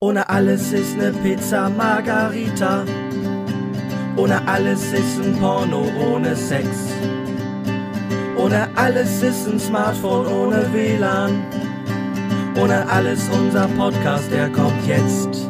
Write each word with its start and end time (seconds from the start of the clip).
Ohne 0.00 0.28
alles 0.28 0.72
ist 0.72 0.96
ne 0.96 1.12
Pizza 1.24 1.68
Margarita. 1.68 2.84
Ohne 4.16 4.46
alles 4.46 4.92
ist 4.92 5.18
ein 5.18 5.36
Porno 5.40 5.86
ohne 6.00 6.36
Sex. 6.36 6.68
Ohne 8.36 8.68
alles 8.76 9.20
ist 9.24 9.48
ein 9.48 9.58
Smartphone 9.58 10.28
ohne 10.28 10.72
WLAN. 10.72 11.42
Ohne 12.62 12.88
alles 12.88 13.28
unser 13.30 13.66
Podcast, 13.76 14.30
der 14.30 14.48
kommt 14.50 14.86
jetzt. 14.86 15.47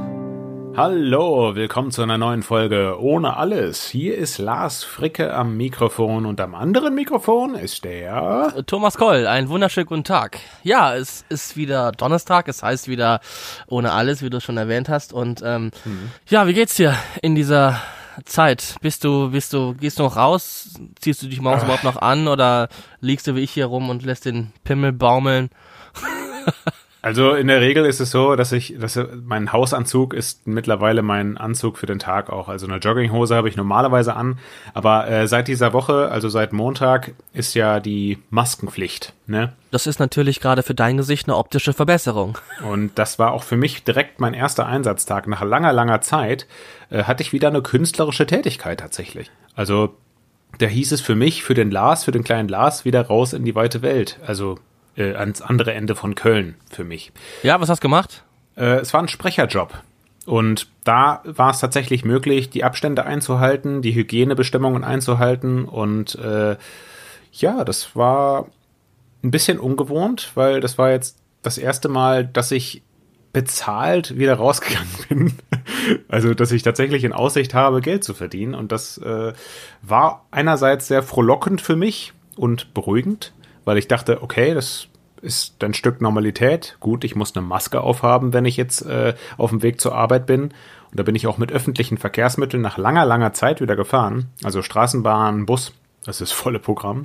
Hallo, 0.79 1.57
willkommen 1.57 1.91
zu 1.91 2.03
einer 2.03 2.19
neuen 2.19 2.45
Folge 2.45 3.01
Ohne 3.01 3.37
alles. 3.37 3.89
Hier 3.89 4.17
ist 4.17 4.39
Lars 4.39 4.85
Fricke 4.85 5.35
am 5.35 5.57
Mikrofon 5.57 6.25
und 6.25 6.41
am 6.41 6.55
anderen 6.55 6.95
Mikrofon 6.95 7.57
ist 7.57 7.83
der 7.83 8.63
Thomas 8.65 8.96
Koll. 8.96 9.27
Einen 9.27 9.49
wunderschönen 9.49 9.89
guten 9.89 10.05
Tag. 10.05 10.39
Ja, 10.63 10.95
es 10.95 11.25
ist 11.31 11.57
wieder 11.57 11.91
Donnerstag, 11.91 12.46
es 12.46 12.63
heißt 12.63 12.87
wieder 12.87 13.19
Ohne 13.67 13.91
alles, 13.91 14.23
wie 14.23 14.31
du 14.31 14.41
schon 14.41 14.57
erwähnt 14.57 14.89
hast. 14.89 15.13
Und 15.13 15.43
ähm, 15.45 15.73
mhm. 15.85 16.13
ja, 16.29 16.46
wie 16.46 16.55
geht's 16.55 16.77
dir 16.77 16.95
in 17.22 17.35
dieser 17.35 17.81
Zeit? 18.25 18.77
Bist 18.81 19.03
du, 19.03 19.33
bist 19.33 19.53
du, 19.53 19.75
gehst 19.75 19.99
du 19.99 20.05
noch 20.05 20.14
raus? 20.14 20.79
Ziehst 21.00 21.21
du 21.25 21.27
dich 21.27 21.41
morgens 21.41 21.63
Ach. 21.63 21.67
überhaupt 21.67 21.83
noch 21.83 22.00
an 22.00 22.29
oder 22.29 22.69
liegst 23.00 23.27
du 23.27 23.35
wie 23.35 23.41
ich 23.41 23.50
hier 23.50 23.67
rum 23.67 23.91
und 23.91 24.05
lässt 24.05 24.27
den 24.27 24.53
Pimmel 24.63 24.93
baumeln? 24.93 25.50
Also 27.08 27.32
in 27.32 27.46
der 27.46 27.62
Regel 27.62 27.86
ist 27.86 28.00
es 28.00 28.11
so, 28.11 28.36
dass 28.36 28.53
ich, 28.53 28.75
dass 28.79 29.00
mein 29.25 29.50
Hausanzug 29.50 30.12
ist 30.12 30.46
mittlerweile 30.46 31.00
mein 31.00 31.39
Anzug 31.39 31.79
für 31.79 31.86
den 31.86 31.99
Tag 31.99 32.28
auch. 32.28 32.50
Also 32.50 32.66
eine 32.66 32.77
Jogginghose 32.77 33.34
habe 33.34 33.48
ich 33.48 33.56
normalerweise 33.56 34.14
an, 34.14 34.39
aber 34.75 35.08
äh, 35.08 35.27
seit 35.27 35.48
dieser 35.48 35.72
Woche, 35.72 36.11
also 36.11 36.28
seit 36.28 36.52
Montag, 36.52 37.12
ist 37.33 37.55
ja 37.55 37.80
die 37.80 38.19
Maskenpflicht. 38.28 39.14
Ne? 39.27 39.55
Das 39.70 39.86
ist 39.86 39.98
natürlich 40.00 40.41
gerade 40.41 40.62
für 40.62 40.75
dein 40.75 40.98
Gesicht 40.98 41.28
eine 41.28 41.39
optische 41.39 41.72
Verbesserung. 41.72 42.36
Und 42.70 42.98
das 42.98 43.19
war 43.19 43.33
auch 43.33 43.42
für 43.42 43.56
mich 43.56 43.84
direkt 43.84 44.20
mein 44.20 44.34
erster 44.34 44.66
Einsatztag. 44.66 45.28
Nach 45.28 45.41
langer, 45.42 45.72
langer 45.72 46.02
Zeit 46.02 46.47
äh, 46.91 47.05
hatte 47.05 47.22
ich 47.22 47.33
wieder 47.33 47.48
eine 47.48 47.62
künstlerische 47.62 48.27
Tätigkeit 48.27 48.80
tatsächlich. 48.80 49.30
Also 49.55 49.94
da 50.58 50.66
hieß 50.66 50.92
es 50.92 51.00
für 51.00 51.14
mich, 51.14 51.42
für 51.42 51.55
den 51.55 51.70
Lars, 51.70 52.05
für 52.05 52.12
den 52.12 52.22
kleinen 52.22 52.50
Lars, 52.50 52.84
wieder 52.84 53.06
raus 53.06 53.33
in 53.33 53.46
die 53.46 53.55
weite 53.55 53.80
Welt. 53.80 54.18
Also 54.27 54.58
äh, 54.98 55.14
ans 55.14 55.41
andere 55.41 55.72
Ende 55.72 55.94
von 55.94 56.14
Köln 56.14 56.56
für 56.70 56.84
mich. 56.84 57.12
Ja, 57.42 57.60
was 57.60 57.68
hast 57.68 57.82
du 57.82 57.88
gemacht? 57.88 58.24
Äh, 58.56 58.80
es 58.80 58.92
war 58.92 59.00
ein 59.00 59.08
Sprecherjob. 59.08 59.82
Und 60.27 60.68
da 60.84 61.22
war 61.24 61.50
es 61.50 61.60
tatsächlich 61.60 62.05
möglich, 62.05 62.50
die 62.50 62.62
Abstände 62.62 63.06
einzuhalten, 63.06 63.80
die 63.80 63.94
Hygienebestimmungen 63.94 64.84
einzuhalten. 64.84 65.64
Und 65.64 66.16
äh, 66.16 66.56
ja, 67.32 67.64
das 67.64 67.96
war 67.96 68.48
ein 69.24 69.30
bisschen 69.30 69.58
ungewohnt, 69.58 70.32
weil 70.34 70.60
das 70.60 70.77
war 70.77 70.90
jetzt 70.90 71.16
das 71.42 71.56
erste 71.56 71.88
Mal, 71.88 72.27
dass 72.27 72.50
ich 72.50 72.83
bezahlt 73.33 74.18
wieder 74.18 74.34
rausgegangen 74.34 74.88
bin. 75.08 75.33
Also, 76.08 76.34
dass 76.34 76.52
ich 76.52 76.62
tatsächlich 76.62 77.05
in 77.05 77.12
Aussicht 77.12 77.55
habe, 77.55 77.80
Geld 77.80 78.05
zu 78.05 78.12
verdienen. 78.12 78.55
Und 78.55 78.72
das 78.72 78.98
äh, 78.98 79.33
war 79.80 80.27
einerseits 80.30 80.88
sehr 80.88 81.02
frohlockend 81.02 81.62
für 81.62 81.77
mich 81.77 82.12
und 82.36 82.74
beruhigend 82.74 83.33
weil 83.69 83.77
ich 83.77 83.86
dachte, 83.86 84.22
okay, 84.22 84.55
das 84.55 84.88
ist 85.20 85.62
ein 85.62 85.74
Stück 85.74 86.00
Normalität. 86.00 86.78
Gut, 86.80 87.05
ich 87.05 87.14
muss 87.14 87.36
eine 87.36 87.44
Maske 87.44 87.83
aufhaben, 87.83 88.33
wenn 88.33 88.47
ich 88.47 88.56
jetzt 88.56 88.80
äh, 88.86 89.12
auf 89.36 89.50
dem 89.50 89.62
Weg 89.62 89.78
zur 89.78 89.94
Arbeit 89.94 90.24
bin. 90.24 90.44
Und 90.44 90.55
da 90.94 91.02
bin 91.02 91.14
ich 91.14 91.27
auch 91.27 91.36
mit 91.36 91.52
öffentlichen 91.52 91.98
Verkehrsmitteln 91.98 92.62
nach 92.62 92.78
langer, 92.78 93.05
langer 93.05 93.34
Zeit 93.34 93.61
wieder 93.61 93.77
gefahren. 93.77 94.30
Also 94.42 94.62
Straßenbahn, 94.62 95.44
Bus, 95.44 95.74
das 96.02 96.22
ist 96.22 96.33
volle 96.33 96.61
Programm. 96.61 97.05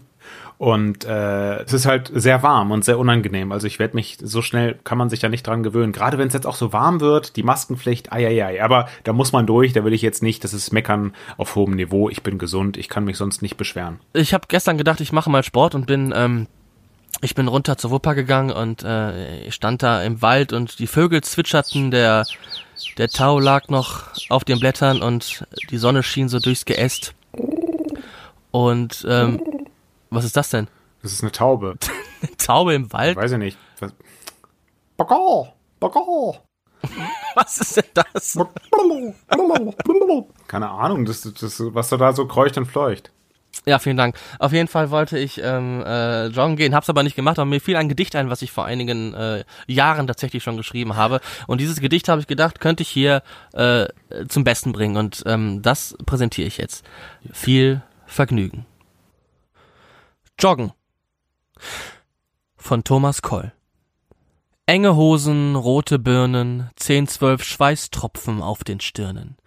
Und 0.58 1.06
äh, 1.06 1.64
es 1.64 1.74
ist 1.74 1.86
halt 1.86 2.12
sehr 2.14 2.44
warm 2.44 2.72
und 2.72 2.86
sehr 2.86 3.00
unangenehm. 3.00 3.52
Also 3.52 3.68
ich 3.68 3.80
werde 3.80 3.96
mich, 3.96 4.18
so 4.22 4.42
schnell 4.42 4.80
kann 4.84 4.98
man 4.98 5.10
sich 5.10 5.22
ja 5.22 5.30
nicht 5.30 5.46
dran 5.46 5.64
gewöhnen. 5.64 5.92
Gerade 5.92 6.18
wenn 6.18 6.28
es 6.28 6.34
jetzt 6.34 6.48
auch 6.48 6.56
so 6.56 6.72
warm 6.74 7.02
wird, 7.02 7.36
die 7.36 7.44
Maskenpflicht, 7.44 8.12
ai, 8.14 8.26
ai, 8.28 8.46
ai. 8.46 8.64
Aber 8.64 8.88
da 9.04 9.14
muss 9.14 9.32
man 9.32 9.46
durch, 9.46 9.74
da 9.74 9.84
will 9.84 9.94
ich 9.94 10.02
jetzt 10.02 10.24
nicht, 10.24 10.44
das 10.44 10.54
ist 10.54 10.72
Meckern 10.72 11.14
auf 11.38 11.56
hohem 11.56 11.76
Niveau. 11.76 12.10
Ich 12.10 12.24
bin 12.24 12.38
gesund, 12.38 12.78
ich 12.78 12.90
kann 12.90 13.04
mich 13.04 13.18
sonst 13.18 13.42
nicht 13.42 13.58
beschweren. 13.58 14.00
Ich 14.14 14.34
habe 14.34 14.46
gestern 14.48 14.78
gedacht, 14.78 15.02
ich 15.02 15.12
mache 15.12 15.30
mal 15.30 15.44
Sport 15.44 15.76
und 15.76 15.86
bin... 15.86 16.14
Ähm 16.16 16.48
ich 17.22 17.36
bin 17.36 17.48
runter 17.48 17.78
zur 17.78 17.92
Wupper 17.92 18.16
gegangen 18.16 18.52
und 18.52 18.84
äh, 18.84 19.50
stand 19.50 19.82
da 19.82 20.04
im 20.04 20.22
Wald 20.22 20.52
und 20.52 20.80
die 20.80 20.88
Vögel 20.88 21.22
zwitscherten, 21.22 21.90
der, 21.90 22.26
der 22.98 23.08
Tau 23.08 23.40
lag 23.40 23.70
noch 23.70 24.08
auf 24.30 24.44
den 24.44 24.60
Blättern 24.60 25.02
und 25.02 25.46
die 25.70 25.78
Sonne 25.78 26.04
schien 26.04 26.28
so 26.28 26.40
durchs 26.40 26.66
Geäst. 26.66 27.14
Und 28.52 29.06
ähm, 29.10 29.42
was 30.14 30.26
ist 30.26 30.38
das 30.38 30.50
denn? 30.50 30.68
Das 31.02 31.12
ist 31.12 31.22
eine 31.22 31.32
Taube. 31.32 31.76
eine 32.22 32.38
Taube 32.38 32.74
im 32.74 32.92
Wald? 32.94 33.18
Weiß 33.18 33.32
ich 33.32 33.38
nicht. 33.38 33.58
Was? 33.80 33.94
Bagau, 34.98 35.54
bagau. 35.80 36.38
was 37.36 37.58
ist 37.58 37.78
denn 37.78 37.86
das? 37.94 38.38
Keine 40.48 40.70
Ahnung, 40.70 41.06
das, 41.06 41.22
das, 41.22 41.64
was 41.74 41.90
da 41.90 42.14
so 42.14 42.28
kreucht 42.28 42.58
und 42.58 42.66
fleucht. 42.66 43.12
Ja, 43.66 43.80
vielen 43.80 43.98
Dank. 43.98 44.18
Auf 44.40 44.52
jeden 44.52 44.68
Fall 44.68 44.92
wollte 44.92 45.18
ich 45.18 45.40
ähm, 45.42 45.84
äh, 45.86 46.28
joggen 46.28 46.58
gehen, 46.58 46.76
hab's 46.76 46.90
aber 46.90 47.04
nicht 47.04 47.16
gemacht, 47.16 47.40
aber 47.40 47.46
mir 47.46 47.62
fiel 47.62 47.78
ein 47.78 47.88
Gedicht 47.88 48.16
ein, 48.16 48.30
was 48.30 48.42
ich 48.42 48.52
vor 48.52 48.66
einigen 48.66 49.14
äh, 49.14 49.46
Jahren 49.68 50.08
tatsächlich 50.08 50.44
schon 50.44 50.58
geschrieben 50.58 50.96
habe. 50.96 51.22
Und 51.48 51.62
dieses 51.62 51.80
Gedicht 51.80 52.10
habe 52.10 52.20
ich 52.20 52.28
gedacht, 52.28 52.60
könnte 52.60 52.84
ich 52.84 52.90
hier 52.90 53.22
äh, 53.54 53.86
zum 54.28 54.44
Besten 54.44 54.74
bringen. 54.74 54.98
Und 54.98 55.24
ähm, 55.28 55.62
das 55.62 55.96
präsentiere 56.06 56.48
ich 56.48 56.58
jetzt. 56.58 56.84
Viel 57.32 57.82
Vergnügen. 58.06 58.66
Joggen 60.40 60.74
von 62.58 62.84
Thomas 62.84 63.22
Koll. 63.22 63.54
Enge 64.66 64.96
Hosen, 64.96 65.56
rote 65.56 66.00
Birnen, 66.00 66.70
zehn, 66.76 67.08
zwölf 67.08 67.44
Schweißtropfen 67.44 68.42
auf 68.42 68.64
den 68.64 68.80
Stirnen. 68.80 69.38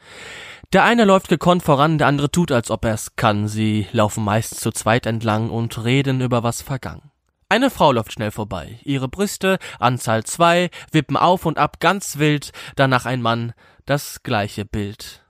Der 0.72 0.84
eine 0.84 1.04
läuft 1.04 1.28
gekonnt 1.28 1.62
voran, 1.62 1.98
der 1.98 2.06
andere 2.06 2.30
tut, 2.30 2.52
als 2.52 2.70
ob 2.70 2.84
er's 2.84 3.16
kann. 3.16 3.48
Sie 3.48 3.88
laufen 3.92 4.24
meist 4.24 4.60
zu 4.60 4.70
zweit 4.72 5.06
entlang 5.06 5.50
und 5.50 5.84
reden 5.84 6.20
über 6.20 6.42
was 6.42 6.62
vergangen. 6.62 7.10
Eine 7.48 7.70
Frau 7.70 7.92
läuft 7.92 8.12
schnell 8.12 8.30
vorbei. 8.30 8.80
Ihre 8.84 9.08
Brüste, 9.08 9.58
Anzahl 9.78 10.24
zwei, 10.24 10.70
wippen 10.92 11.16
auf 11.16 11.46
und 11.46 11.58
ab 11.58 11.80
ganz 11.80 12.18
wild, 12.18 12.52
danach 12.74 13.06
ein 13.06 13.22
Mann, 13.22 13.54
das 13.86 14.22
gleiche 14.22 14.64
Bild. 14.64 15.25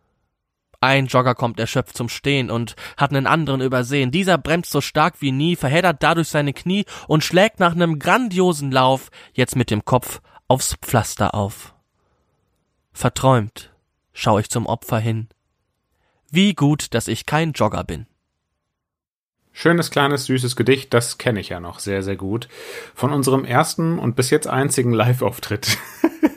Ein 0.80 1.06
Jogger 1.06 1.34
kommt 1.34 1.60
erschöpft 1.60 1.96
zum 1.96 2.08
Stehen 2.08 2.50
und 2.50 2.76
hat 2.96 3.10
einen 3.10 3.26
anderen 3.26 3.60
übersehen. 3.60 4.10
Dieser 4.10 4.38
bremst 4.38 4.70
so 4.70 4.80
stark 4.80 5.20
wie 5.20 5.32
nie, 5.32 5.56
verheddert 5.56 6.02
dadurch 6.02 6.28
seine 6.28 6.52
Knie 6.52 6.84
und 7.08 7.24
schlägt 7.24 7.60
nach 7.60 7.72
einem 7.72 7.98
grandiosen 7.98 8.70
Lauf 8.70 9.10
jetzt 9.32 9.56
mit 9.56 9.70
dem 9.70 9.84
Kopf 9.84 10.20
aufs 10.48 10.76
Pflaster 10.82 11.34
auf. 11.34 11.74
Verträumt 12.92 13.70
schau 14.16 14.38
ich 14.38 14.48
zum 14.50 14.66
Opfer 14.66 14.98
hin. 14.98 15.28
Wie 16.30 16.54
gut, 16.54 16.94
dass 16.94 17.06
ich 17.06 17.26
kein 17.26 17.52
Jogger 17.52 17.84
bin. 17.84 18.06
Schönes, 19.52 19.90
kleines, 19.90 20.26
süßes 20.26 20.56
Gedicht, 20.56 20.92
das 20.92 21.18
kenne 21.18 21.40
ich 21.40 21.50
ja 21.50 21.60
noch 21.60 21.78
sehr, 21.78 22.02
sehr 22.02 22.16
gut. 22.16 22.48
Von 22.94 23.12
unserem 23.12 23.44
ersten 23.44 23.98
und 23.98 24.16
bis 24.16 24.30
jetzt 24.30 24.48
einzigen 24.48 24.92
Live-Auftritt. 24.92 25.78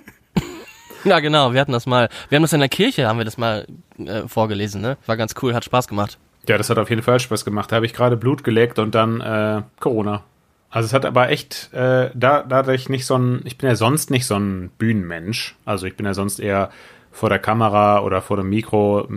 ja, 1.03 1.19
genau, 1.19 1.53
wir 1.53 1.61
hatten 1.61 1.71
das 1.71 1.85
mal, 1.85 2.09
wir 2.29 2.35
haben 2.35 2.43
das 2.43 2.53
in 2.53 2.59
der 2.59 2.69
Kirche, 2.69 3.07
haben 3.07 3.17
wir 3.17 3.25
das 3.25 3.37
mal 3.37 3.65
äh, 3.97 4.27
vorgelesen, 4.27 4.81
ne? 4.81 4.97
War 5.05 5.17
ganz 5.17 5.35
cool, 5.41 5.53
hat 5.53 5.65
Spaß 5.65 5.87
gemacht. 5.87 6.17
Ja, 6.47 6.57
das 6.57 6.69
hat 6.69 6.77
auf 6.77 6.89
jeden 6.89 7.01
Fall 7.01 7.19
Spaß 7.19 7.45
gemacht. 7.45 7.71
Da 7.71 7.75
habe 7.75 7.85
ich 7.85 7.93
gerade 7.93 8.17
Blut 8.17 8.43
geleckt 8.43 8.79
und 8.79 8.95
dann 8.95 9.21
äh, 9.21 9.61
Corona. 9.79 10.23
Also 10.71 10.85
es 10.85 10.93
hat 10.93 11.05
aber 11.05 11.29
echt, 11.29 11.73
äh, 11.73 12.11
da, 12.13 12.43
dadurch 12.43 12.89
nicht 12.89 13.05
so 13.05 13.17
ein, 13.17 13.41
ich 13.43 13.57
bin 13.57 13.69
ja 13.69 13.75
sonst 13.75 14.11
nicht 14.11 14.25
so 14.25 14.35
ein 14.35 14.69
Bühnenmensch. 14.77 15.55
Also 15.65 15.87
ich 15.87 15.95
bin 15.95 16.05
ja 16.05 16.13
sonst 16.13 16.39
eher 16.39 16.69
vor 17.11 17.29
der 17.29 17.39
Kamera 17.39 18.01
oder 18.01 18.21
vor 18.21 18.37
dem 18.37 18.49
Mikro, 18.49 19.07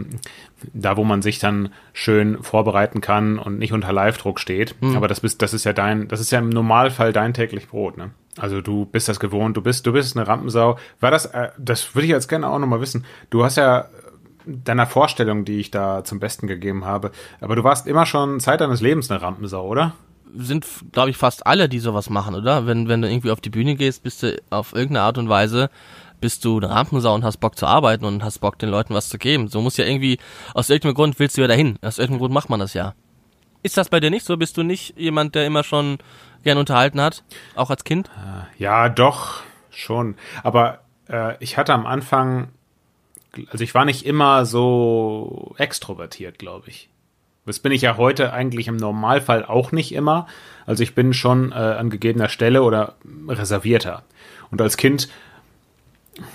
da 0.72 0.96
wo 0.96 1.04
man 1.04 1.20
sich 1.20 1.38
dann 1.38 1.72
schön 1.92 2.42
vorbereiten 2.42 3.00
kann 3.00 3.38
und 3.38 3.58
nicht 3.58 3.72
unter 3.72 3.92
Live-Druck 3.92 4.40
steht. 4.40 4.74
Mhm. 4.80 4.96
Aber 4.96 5.08
das 5.08 5.20
bist, 5.20 5.42
das 5.42 5.52
ist 5.52 5.64
ja 5.64 5.72
dein, 5.72 6.08
das 6.08 6.20
ist 6.20 6.32
ja 6.32 6.38
im 6.38 6.48
Normalfall 6.48 7.12
dein 7.12 7.34
täglich 7.34 7.68
Brot, 7.68 7.98
ne? 7.98 8.10
Also 8.38 8.60
du 8.60 8.86
bist 8.86 9.08
das 9.08 9.20
gewohnt, 9.20 9.56
du 9.56 9.62
bist, 9.62 9.86
du 9.86 9.92
bist 9.92 10.16
eine 10.16 10.26
Rampensau. 10.26 10.78
War 11.00 11.10
das, 11.10 11.26
äh, 11.26 11.50
das 11.58 11.94
würde 11.94 12.06
ich 12.06 12.12
jetzt 12.12 12.28
gerne 12.28 12.48
auch 12.48 12.58
nochmal 12.58 12.80
wissen. 12.80 13.04
Du 13.30 13.44
hast 13.44 13.56
ja 13.56 13.86
deiner 14.46 14.86
Vorstellung, 14.86 15.44
die 15.44 15.60
ich 15.60 15.70
da 15.70 16.02
zum 16.04 16.18
Besten 16.18 16.46
gegeben 16.46 16.84
habe, 16.84 17.12
aber 17.40 17.56
du 17.56 17.64
warst 17.64 17.86
immer 17.86 18.06
schon 18.06 18.40
Zeit 18.40 18.60
deines 18.60 18.80
Lebens 18.80 19.10
eine 19.10 19.22
Rampensau, 19.22 19.66
oder? 19.66 19.94
Sind, 20.34 20.66
glaube 20.92 21.10
ich, 21.10 21.16
fast 21.16 21.46
alle, 21.46 21.68
die 21.68 21.78
sowas 21.78 22.08
machen, 22.08 22.34
oder? 22.34 22.66
Wenn, 22.66 22.88
wenn 22.88 23.02
du 23.02 23.08
irgendwie 23.08 23.30
auf 23.30 23.40
die 23.40 23.50
Bühne 23.50 23.76
gehst, 23.76 24.02
bist 24.02 24.22
du 24.22 24.40
auf 24.50 24.72
irgendeine 24.72 25.02
Art 25.02 25.18
und 25.18 25.28
Weise 25.28 25.68
bist 26.22 26.44
du 26.44 26.56
eine 26.56 26.70
Rampensau 26.70 27.14
und 27.14 27.24
hast 27.24 27.38
Bock 27.38 27.58
zu 27.58 27.66
arbeiten 27.66 28.04
und 28.06 28.24
hast 28.24 28.38
Bock, 28.38 28.58
den 28.58 28.70
Leuten 28.70 28.94
was 28.94 29.10
zu 29.10 29.18
geben. 29.18 29.48
So 29.48 29.60
muss 29.60 29.76
ja 29.76 29.84
irgendwie, 29.84 30.18
aus 30.54 30.70
irgendeinem 30.70 30.94
Grund 30.94 31.18
willst 31.18 31.36
du 31.36 31.42
ja 31.42 31.48
dahin. 31.48 31.78
Aus 31.82 31.98
irgendeinem 31.98 32.20
Grund 32.20 32.32
macht 32.32 32.48
man 32.48 32.60
das 32.60 32.72
ja. 32.72 32.94
Ist 33.64 33.76
das 33.76 33.88
bei 33.88 34.00
dir 34.00 34.10
nicht 34.10 34.24
so? 34.24 34.36
Bist 34.36 34.56
du 34.56 34.62
nicht 34.62 34.96
jemand, 34.96 35.34
der 35.34 35.46
immer 35.46 35.64
schon 35.64 35.98
gern 36.42 36.58
unterhalten 36.58 37.00
hat? 37.00 37.24
Auch 37.54 37.70
als 37.70 37.84
Kind? 37.84 38.10
Äh, 38.16 38.62
ja, 38.62 38.88
doch, 38.88 39.42
schon. 39.70 40.16
Aber 40.42 40.80
äh, 41.08 41.34
ich 41.40 41.56
hatte 41.56 41.72
am 41.72 41.86
Anfang, 41.86 42.48
also 43.50 43.64
ich 43.64 43.74
war 43.74 43.84
nicht 43.84 44.06
immer 44.06 44.44
so 44.46 45.54
extrovertiert, 45.58 46.38
glaube 46.38 46.68
ich. 46.68 46.88
Das 47.44 47.58
bin 47.58 47.72
ich 47.72 47.82
ja 47.82 47.96
heute 47.96 48.32
eigentlich 48.32 48.68
im 48.68 48.76
Normalfall 48.76 49.44
auch 49.44 49.72
nicht 49.72 49.92
immer. 49.92 50.28
Also 50.64 50.82
ich 50.82 50.94
bin 50.94 51.12
schon 51.12 51.50
äh, 51.50 51.54
an 51.54 51.90
gegebener 51.90 52.28
Stelle 52.28 52.62
oder 52.62 52.94
reservierter. 53.28 54.04
Und 54.50 54.62
als 54.62 54.76
Kind 54.76 55.08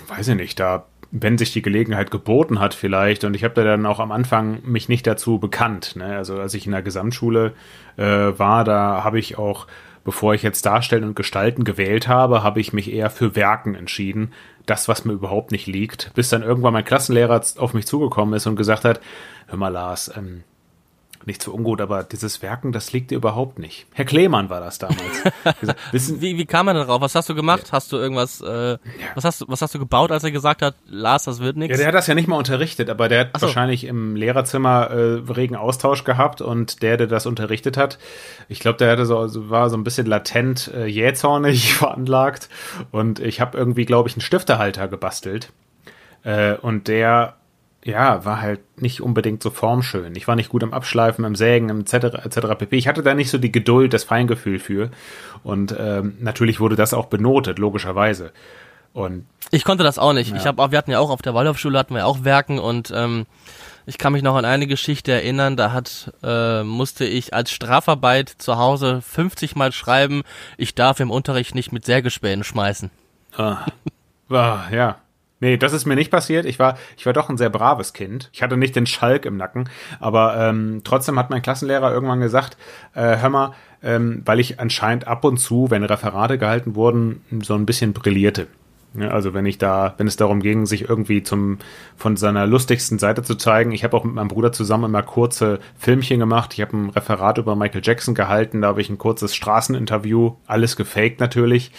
weiß 0.08 0.28
ich 0.28 0.36
nicht, 0.36 0.60
da 0.60 0.84
wenn 1.10 1.38
sich 1.38 1.52
die 1.52 1.62
Gelegenheit 1.62 2.10
geboten 2.10 2.60
hat 2.60 2.74
vielleicht 2.74 3.24
und 3.24 3.34
ich 3.34 3.42
habe 3.42 3.54
da 3.54 3.64
dann 3.64 3.86
auch 3.86 3.98
am 3.98 4.12
Anfang 4.12 4.60
mich 4.64 4.88
nicht 4.88 5.06
dazu 5.06 5.38
bekannt. 5.38 5.96
Ne? 5.96 6.16
Also 6.16 6.38
als 6.38 6.52
ich 6.54 6.66
in 6.66 6.72
der 6.72 6.82
Gesamtschule 6.82 7.54
äh, 7.96 8.02
war, 8.04 8.64
da 8.64 9.02
habe 9.04 9.18
ich 9.18 9.38
auch, 9.38 9.66
bevor 10.08 10.32
ich 10.32 10.42
jetzt 10.42 10.64
Darstellen 10.64 11.04
und 11.04 11.16
Gestalten 11.16 11.64
gewählt 11.64 12.08
habe, 12.08 12.42
habe 12.42 12.60
ich 12.60 12.72
mich 12.72 12.90
eher 12.90 13.10
für 13.10 13.36
Werken 13.36 13.74
entschieden. 13.74 14.32
Das, 14.64 14.88
was 14.88 15.04
mir 15.04 15.12
überhaupt 15.12 15.52
nicht 15.52 15.66
liegt. 15.66 16.14
Bis 16.14 16.30
dann 16.30 16.42
irgendwann 16.42 16.72
mein 16.72 16.86
Klassenlehrer 16.86 17.42
auf 17.58 17.74
mich 17.74 17.86
zugekommen 17.86 18.32
ist 18.32 18.46
und 18.46 18.56
gesagt 18.56 18.86
hat, 18.86 19.02
hör 19.48 19.58
mal 19.58 19.68
Lars, 19.68 20.10
ähm, 20.16 20.44
nicht 21.28 21.42
so 21.42 21.54
ungut, 21.54 21.80
aber 21.80 22.02
dieses 22.02 22.42
Werken, 22.42 22.72
das 22.72 22.92
liegt 22.92 23.12
dir 23.12 23.16
überhaupt 23.16 23.60
nicht. 23.60 23.86
Herr 23.92 24.04
Klemann 24.04 24.50
war 24.50 24.60
das 24.60 24.78
damals. 24.78 24.98
wissen, 25.92 26.20
wie, 26.20 26.36
wie 26.36 26.46
kam 26.46 26.66
er 26.66 26.74
denn 26.74 26.86
drauf? 26.86 27.00
Was 27.00 27.14
hast 27.14 27.28
du 27.28 27.36
gemacht? 27.36 27.66
Ja. 27.66 27.72
Hast 27.72 27.92
du 27.92 27.96
irgendwas, 27.96 28.40
äh, 28.40 28.72
ja. 28.72 28.78
was 29.14 29.24
hast 29.24 29.42
du, 29.42 29.44
was 29.46 29.62
hast 29.62 29.74
du 29.74 29.78
gebaut, 29.78 30.10
als 30.10 30.24
er 30.24 30.32
gesagt 30.32 30.62
hat, 30.62 30.74
Lars, 30.86 31.24
das 31.24 31.38
wird 31.38 31.56
nichts? 31.56 31.70
Ja, 31.70 31.78
der 31.78 31.86
hat 31.86 31.94
das 31.94 32.08
ja 32.08 32.14
nicht 32.16 32.26
mal 32.26 32.36
unterrichtet, 32.36 32.90
aber 32.90 33.08
der 33.08 33.20
hat 33.20 33.30
so. 33.38 33.46
wahrscheinlich 33.46 33.84
im 33.84 34.16
Lehrerzimmer 34.16 34.90
äh, 34.90 35.32
regen 35.32 35.54
Austausch 35.54 36.02
gehabt 36.02 36.40
und 36.40 36.82
der, 36.82 36.96
der 36.96 37.06
das 37.06 37.26
unterrichtet 37.26 37.76
hat, 37.76 37.98
ich 38.48 38.58
glaube, 38.58 38.78
der 38.78 38.90
hatte 38.90 39.06
so, 39.06 39.50
war 39.50 39.70
so 39.70 39.76
ein 39.76 39.84
bisschen 39.84 40.06
latent 40.06 40.72
äh, 40.74 40.86
jähzornig 40.86 41.74
veranlagt 41.74 42.48
und 42.90 43.20
ich 43.20 43.40
habe 43.40 43.56
irgendwie, 43.56 43.84
glaube 43.84 44.08
ich, 44.08 44.16
einen 44.16 44.22
Stiftehalter 44.22 44.88
gebastelt. 44.88 45.52
Äh, 46.24 46.54
und 46.54 46.88
der 46.88 47.37
ja, 47.88 48.24
war 48.26 48.42
halt 48.42 48.60
nicht 48.80 49.00
unbedingt 49.00 49.42
so 49.42 49.48
formschön. 49.48 50.14
Ich 50.14 50.28
war 50.28 50.36
nicht 50.36 50.50
gut 50.50 50.62
im 50.62 50.74
Abschleifen, 50.74 51.24
im 51.24 51.34
Sägen, 51.34 51.70
etc. 51.80 51.94
etc. 52.24 52.38
pp. 52.58 52.76
Ich 52.76 52.86
hatte 52.86 53.02
da 53.02 53.14
nicht 53.14 53.30
so 53.30 53.38
die 53.38 53.50
Geduld, 53.50 53.94
das 53.94 54.04
Feingefühl 54.04 54.58
für. 54.58 54.90
Und 55.42 55.74
ähm, 55.78 56.18
natürlich 56.20 56.60
wurde 56.60 56.76
das 56.76 56.92
auch 56.92 57.06
benotet, 57.06 57.58
logischerweise. 57.58 58.32
Und 58.92 59.26
ich 59.50 59.64
konnte 59.64 59.84
das 59.84 59.98
auch 59.98 60.12
nicht. 60.12 60.30
Ja. 60.30 60.36
Ich 60.36 60.46
habe, 60.46 60.70
wir 60.70 60.76
hatten 60.76 60.90
ja 60.90 60.98
auch 60.98 61.08
auf 61.08 61.22
der 61.22 61.32
Waldorfschule 61.32 61.78
hatten 61.78 61.94
wir 61.94 62.06
auch 62.06 62.24
Werken 62.24 62.58
und 62.58 62.92
ähm, 62.94 63.26
ich 63.86 63.96
kann 63.96 64.12
mich 64.12 64.22
noch 64.22 64.36
an 64.36 64.44
eine 64.44 64.66
Geschichte 64.66 65.12
erinnern. 65.12 65.56
Da 65.56 65.72
hat 65.72 66.12
äh, 66.22 66.62
musste 66.62 67.06
ich 67.06 67.32
als 67.32 67.50
Strafarbeit 67.50 68.28
zu 68.28 68.58
Hause 68.58 69.00
50 69.00 69.56
Mal 69.56 69.72
schreiben, 69.72 70.24
ich 70.58 70.74
darf 70.74 71.00
im 71.00 71.10
Unterricht 71.10 71.54
nicht 71.54 71.72
mit 71.72 71.86
Sägespänen 71.86 72.44
schmeißen. 72.44 72.90
Ah. 73.34 73.64
ah 74.28 74.64
ja. 74.70 74.98
Nee, 75.40 75.56
das 75.56 75.72
ist 75.72 75.86
mir 75.86 75.94
nicht 75.94 76.10
passiert. 76.10 76.46
Ich 76.46 76.58
war, 76.58 76.76
ich 76.96 77.06
war 77.06 77.12
doch 77.12 77.28
ein 77.28 77.36
sehr 77.36 77.50
braves 77.50 77.92
Kind. 77.92 78.28
Ich 78.32 78.42
hatte 78.42 78.56
nicht 78.56 78.74
den 78.74 78.86
Schalk 78.86 79.24
im 79.24 79.36
Nacken, 79.36 79.68
aber 80.00 80.36
ähm, 80.36 80.80
trotzdem 80.82 81.18
hat 81.18 81.30
mein 81.30 81.42
Klassenlehrer 81.42 81.92
irgendwann 81.92 82.20
gesagt, 82.20 82.56
äh, 82.94 83.18
hör 83.18 83.28
mal, 83.28 83.52
ähm, 83.82 84.22
weil 84.24 84.40
ich 84.40 84.58
anscheinend 84.58 85.06
ab 85.06 85.24
und 85.24 85.38
zu, 85.38 85.70
wenn 85.70 85.84
Referate 85.84 86.38
gehalten 86.38 86.74
wurden, 86.74 87.22
so 87.42 87.54
ein 87.54 87.66
bisschen 87.66 87.92
brillierte. 87.92 88.48
Ja, 88.94 89.08
also 89.08 89.34
wenn 89.34 89.46
ich 89.46 89.58
da, 89.58 89.94
wenn 89.98 90.06
es 90.06 90.16
darum 90.16 90.40
ging, 90.40 90.66
sich 90.66 90.88
irgendwie 90.88 91.22
zum 91.22 91.58
von 91.96 92.16
seiner 92.16 92.46
lustigsten 92.46 92.98
Seite 92.98 93.22
zu 93.22 93.34
zeigen. 93.34 93.70
Ich 93.72 93.84
habe 93.84 93.96
auch 93.96 94.02
mit 94.02 94.14
meinem 94.14 94.28
Bruder 94.28 94.50
zusammen 94.50 94.84
immer 94.84 95.02
kurze 95.02 95.60
Filmchen 95.78 96.18
gemacht. 96.18 96.54
Ich 96.54 96.62
habe 96.62 96.76
ein 96.76 96.90
Referat 96.90 97.38
über 97.38 97.54
Michael 97.54 97.82
Jackson 97.84 98.14
gehalten. 98.14 98.62
Da 98.62 98.68
habe 98.68 98.80
ich 98.80 98.88
ein 98.88 98.98
kurzes 98.98 99.34
Straßeninterview, 99.34 100.36
alles 100.46 100.74
gefaked 100.74 101.20
natürlich. 101.20 101.70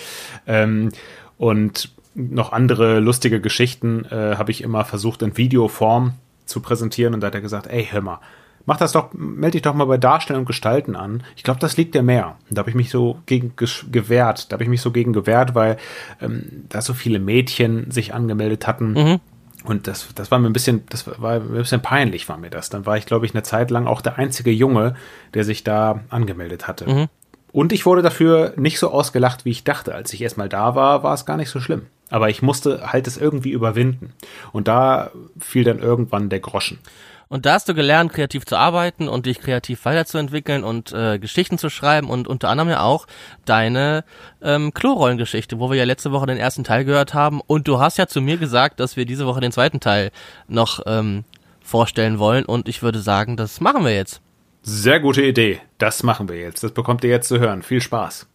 Ähm, 0.46 0.90
und 1.38 1.90
noch 2.20 2.52
andere 2.52 3.00
lustige 3.00 3.40
Geschichten 3.42 4.06
äh, 4.06 4.36
habe 4.36 4.52
ich 4.52 4.62
immer 4.62 4.86
versucht 4.86 5.22
in 5.22 5.38
Videoform 5.38 6.14
zu 6.46 6.60
präsentieren 6.62 7.14
und 7.14 7.22
da 7.22 7.28
hat 7.28 7.36
er 7.36 7.42
gesagt, 7.42 7.68
ey, 7.68 7.88
hör 7.90 8.02
mal, 8.02 8.20
mach 8.66 8.78
das 8.78 8.92
doch, 8.92 9.14
melde 9.14 9.54
dich 9.54 9.62
doch 9.62 9.74
mal 9.74 9.86
bei 9.86 9.98
Darstellen 9.98 10.42
und 10.42 10.46
Gestalten 10.46 10.96
an. 10.96 11.24
Ich 11.36 11.44
glaube, 11.44 11.60
das 11.60 11.78
liegt 11.78 11.96
dir 11.96 12.04
mehr. 12.04 12.36
Und 12.50 12.58
da 12.58 12.60
habe 12.60 12.70
ich 12.70 12.76
mich 12.76 12.90
so 12.90 13.20
gegen 13.26 13.54
gewehrt. 13.56 14.52
Da 14.52 14.56
habe 14.56 14.64
ich 14.64 14.70
mich 14.70 14.82
so 14.82 14.92
gegen 14.92 15.14
gewehrt, 15.14 15.56
weil 15.56 15.78
ähm, 16.22 16.66
da 16.70 16.82
so 16.82 16.94
viele 16.94 17.20
Mädchen 17.20 17.90
sich 17.92 18.14
angemeldet 18.14 18.68
hatten. 18.68 18.94
Mhm. 18.94 19.20
Und 19.64 19.88
das, 19.88 20.08
das 20.16 20.32
war 20.32 20.40
mir 20.40 20.48
ein 20.48 20.54
bisschen, 20.54 20.84
das 20.90 21.06
war 21.22 21.34
ein 21.34 21.50
bisschen 21.50 21.82
peinlich, 21.82 22.30
war 22.30 22.38
mir 22.38 22.50
das. 22.50 22.70
Dann 22.70 22.86
war 22.86 22.98
ich, 22.98 23.06
glaube 23.06 23.26
ich, 23.26 23.34
eine 23.34 23.44
Zeit 23.44 23.72
lang 23.72 23.88
auch 23.88 24.02
der 24.02 24.18
einzige 24.18 24.52
Junge, 24.52 24.96
der 25.34 25.44
sich 25.44 25.64
da 25.64 26.02
angemeldet 26.10 26.68
hatte. 26.68 26.90
Mhm. 26.90 27.08
Und 27.52 27.74
ich 27.74 27.86
wurde 27.86 28.02
dafür 28.02 28.54
nicht 28.56 28.80
so 28.80 28.92
ausgelacht, 28.92 29.46
wie 29.46 29.52
ich 29.52 29.64
dachte. 29.64 29.96
Als 29.96 30.14
ich 30.14 30.22
erstmal 30.22 30.50
da 30.50 30.76
war, 30.76 31.04
war 31.04 31.14
es 31.14 31.26
gar 31.26 31.38
nicht 31.38 31.50
so 31.50 31.60
schlimm. 31.60 31.88
Aber 32.10 32.30
ich 32.30 32.42
musste 32.42 32.92
halt 32.92 33.08
es 33.08 33.18
irgendwie 33.18 33.52
überwinden. 33.52 34.14
Und 34.52 34.68
da 34.68 35.12
fiel 35.40 35.64
dann 35.64 35.80
irgendwann 35.80 36.30
der 36.30 36.40
Groschen. 36.40 36.80
Und 37.28 37.46
da 37.46 37.54
hast 37.54 37.70
du 37.70 37.76
gelernt, 37.76 38.12
kreativ 38.12 38.46
zu 38.46 38.58
arbeiten 38.58 39.08
und 39.08 39.28
dich 39.28 39.40
kreativ 39.40 39.86
weiterzuentwickeln 39.86 40.64
und 40.64 40.92
äh, 40.94 41.20
Geschichten 41.20 41.60
zu 41.60 41.70
schreiben 41.70 42.10
und 42.10 42.28
unter 42.28 42.50
anderem 42.50 42.70
ja 42.70 42.82
auch 42.82 43.06
deine 43.46 44.04
ähm, 44.42 44.74
Klorollengeschichte, 44.74 45.60
wo 45.60 45.70
wir 45.70 45.78
ja 45.78 45.84
letzte 45.84 46.12
Woche 46.12 46.26
den 46.26 46.38
ersten 46.38 46.64
Teil 46.64 46.86
gehört 46.86 47.14
haben. 47.14 47.40
Und 47.46 47.68
du 47.68 47.80
hast 47.80 48.00
ja 48.00 48.08
zu 48.08 48.20
mir 48.20 48.38
gesagt, 48.38 48.80
dass 48.80 48.98
wir 48.98 49.06
diese 49.06 49.28
Woche 49.28 49.42
den 49.42 49.52
zweiten 49.52 49.80
Teil 49.80 50.10
noch 50.48 50.80
ähm, 50.88 51.24
vorstellen 51.62 52.18
wollen. 52.18 52.46
Und 52.46 52.68
ich 52.68 52.82
würde 52.82 53.00
sagen, 53.00 53.38
das 53.38 53.62
machen 53.62 53.86
wir 53.86 53.94
jetzt. 53.94 54.22
Sehr 54.62 55.00
gute 55.00 55.24
Idee. 55.24 55.62
Das 55.78 56.04
machen 56.04 56.28
wir 56.30 56.38
jetzt. 56.38 56.64
Das 56.64 56.72
bekommt 56.72 57.04
ihr 57.04 57.10
jetzt 57.10 57.28
zu 57.28 57.40
hören. 57.40 57.62
Viel 57.62 57.82
Spaß. 57.82 58.28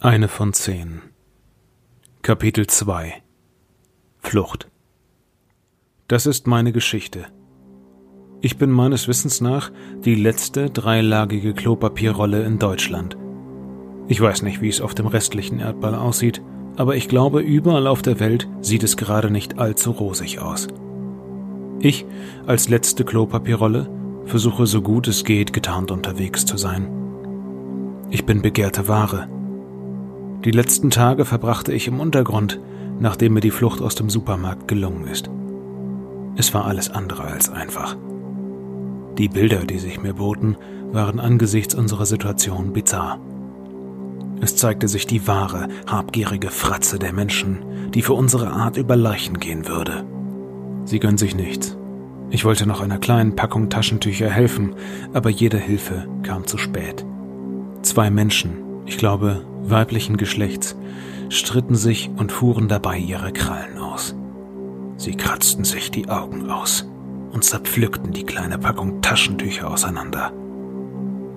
Eine 0.00 0.28
von 0.28 0.52
zehn. 0.52 1.02
Kapitel 2.22 2.66
2 2.66 3.22
Flucht 4.18 4.68
Das 6.08 6.26
ist 6.26 6.46
meine 6.46 6.72
Geschichte. 6.72 7.26
Ich 8.40 8.58
bin 8.58 8.70
meines 8.70 9.08
Wissens 9.08 9.40
nach 9.40 9.70
die 10.04 10.14
letzte 10.14 10.70
dreilagige 10.70 11.54
Klopapierrolle 11.54 12.44
in 12.44 12.58
Deutschland. 12.58 13.16
Ich 14.08 14.20
weiß 14.20 14.42
nicht, 14.42 14.60
wie 14.60 14.68
es 14.68 14.80
auf 14.80 14.94
dem 14.94 15.06
restlichen 15.06 15.60
Erdball 15.60 15.94
aussieht, 15.94 16.42
aber 16.76 16.96
ich 16.96 17.08
glaube, 17.08 17.40
überall 17.40 17.86
auf 17.86 18.02
der 18.02 18.20
Welt 18.20 18.48
sieht 18.60 18.82
es 18.82 18.96
gerade 18.96 19.30
nicht 19.30 19.58
allzu 19.58 19.92
rosig 19.92 20.40
aus. 20.40 20.68
Ich, 21.78 22.06
als 22.46 22.68
letzte 22.68 23.04
Klopapierrolle, 23.04 23.88
versuche 24.26 24.66
so 24.66 24.82
gut 24.82 25.08
es 25.08 25.24
geht, 25.24 25.52
getarnt 25.52 25.90
unterwegs 25.90 26.44
zu 26.44 26.56
sein. 26.56 26.88
Ich 28.10 28.26
bin 28.26 28.42
begehrte 28.42 28.88
Ware, 28.88 29.28
die 30.44 30.52
letzten 30.52 30.90
Tage 30.90 31.24
verbrachte 31.24 31.72
ich 31.72 31.88
im 31.88 31.98
Untergrund, 31.98 32.60
nachdem 33.00 33.32
mir 33.32 33.40
die 33.40 33.50
Flucht 33.50 33.82
aus 33.82 33.96
dem 33.96 34.08
Supermarkt 34.08 34.68
gelungen 34.68 35.08
ist. 35.08 35.28
Es 36.36 36.54
war 36.54 36.66
alles 36.66 36.88
andere 36.88 37.24
als 37.24 37.50
einfach. 37.50 37.96
Die 39.18 39.28
Bilder, 39.28 39.64
die 39.64 39.78
sich 39.78 40.00
mir 40.02 40.14
boten, 40.14 40.56
waren 40.92 41.18
angesichts 41.18 41.74
unserer 41.74 42.06
Situation 42.06 42.72
bizarr. 42.72 43.18
Es 44.40 44.54
zeigte 44.54 44.86
sich 44.86 45.06
die 45.06 45.26
wahre, 45.26 45.66
habgierige 45.88 46.50
Fratze 46.50 46.98
der 46.98 47.12
Menschen, 47.12 47.90
die 47.92 48.02
für 48.02 48.12
unsere 48.12 48.50
Art 48.50 48.76
über 48.76 48.94
Leichen 48.94 49.40
gehen 49.40 49.66
würde. 49.66 50.04
Sie 50.84 51.00
gönnen 51.00 51.18
sich 51.18 51.34
nichts. 51.34 51.76
Ich 52.30 52.44
wollte 52.44 52.66
noch 52.66 52.80
einer 52.80 52.98
kleinen 52.98 53.36
Packung 53.36 53.70
Taschentücher 53.70 54.28
helfen, 54.28 54.74
aber 55.12 55.30
jede 55.30 55.58
Hilfe 55.58 56.08
kam 56.22 56.46
zu 56.46 56.58
spät. 56.58 57.04
Zwei 57.82 58.10
Menschen, 58.10 58.58
ich 58.84 58.98
glaube 58.98 59.44
weiblichen 59.62 60.16
Geschlechts, 60.16 60.76
stritten 61.28 61.76
sich 61.76 62.10
und 62.16 62.32
fuhren 62.32 62.68
dabei 62.68 62.98
ihre 62.98 63.32
Krallen 63.32 63.78
aus. 63.78 64.14
Sie 64.96 65.14
kratzten 65.14 65.64
sich 65.64 65.90
die 65.90 66.08
Augen 66.08 66.50
aus 66.50 66.88
und 67.32 67.44
zerpflückten 67.44 68.12
die 68.12 68.24
kleine 68.24 68.58
Packung 68.58 69.02
Taschentücher 69.02 69.70
auseinander. 69.70 70.32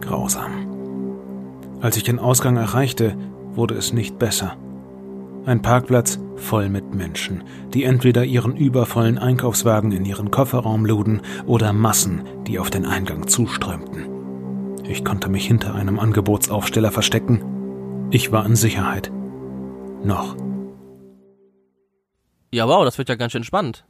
Grausam. 0.01 0.51
Als 1.81 1.97
ich 1.97 2.03
den 2.03 2.19
Ausgang 2.19 2.57
erreichte, 2.57 3.15
wurde 3.53 3.75
es 3.75 3.93
nicht 3.93 4.17
besser. 4.17 4.57
Ein 5.49 5.61
Parkplatz 5.61 6.19
voll 6.35 6.69
mit 6.69 6.93
Menschen, 6.93 7.43
die 7.73 7.83
entweder 7.83 8.23
ihren 8.23 8.55
übervollen 8.55 9.17
Einkaufswagen 9.17 9.91
in 9.91 10.05
ihren 10.05 10.29
Kofferraum 10.29 10.85
luden 10.85 11.21
oder 11.47 11.73
Massen, 11.73 12.21
die 12.45 12.59
auf 12.59 12.69
den 12.69 12.85
Eingang 12.85 13.27
zuströmten. 13.27 14.07
Ich 14.83 15.03
konnte 15.03 15.27
mich 15.27 15.47
hinter 15.47 15.73
einem 15.73 15.99
Angebotsaufsteller 15.99 16.91
verstecken 16.91 17.41
ich 18.11 18.31
war 18.31 18.45
in 18.45 18.55
Sicherheit. 18.55 19.11
Noch. 20.03 20.35
Ja, 22.51 22.67
wow, 22.67 22.83
das 22.83 22.97
wird 22.97 23.09
ja 23.09 23.15
ganz 23.15 23.31
schön 23.31 23.43
spannend. 23.43 23.85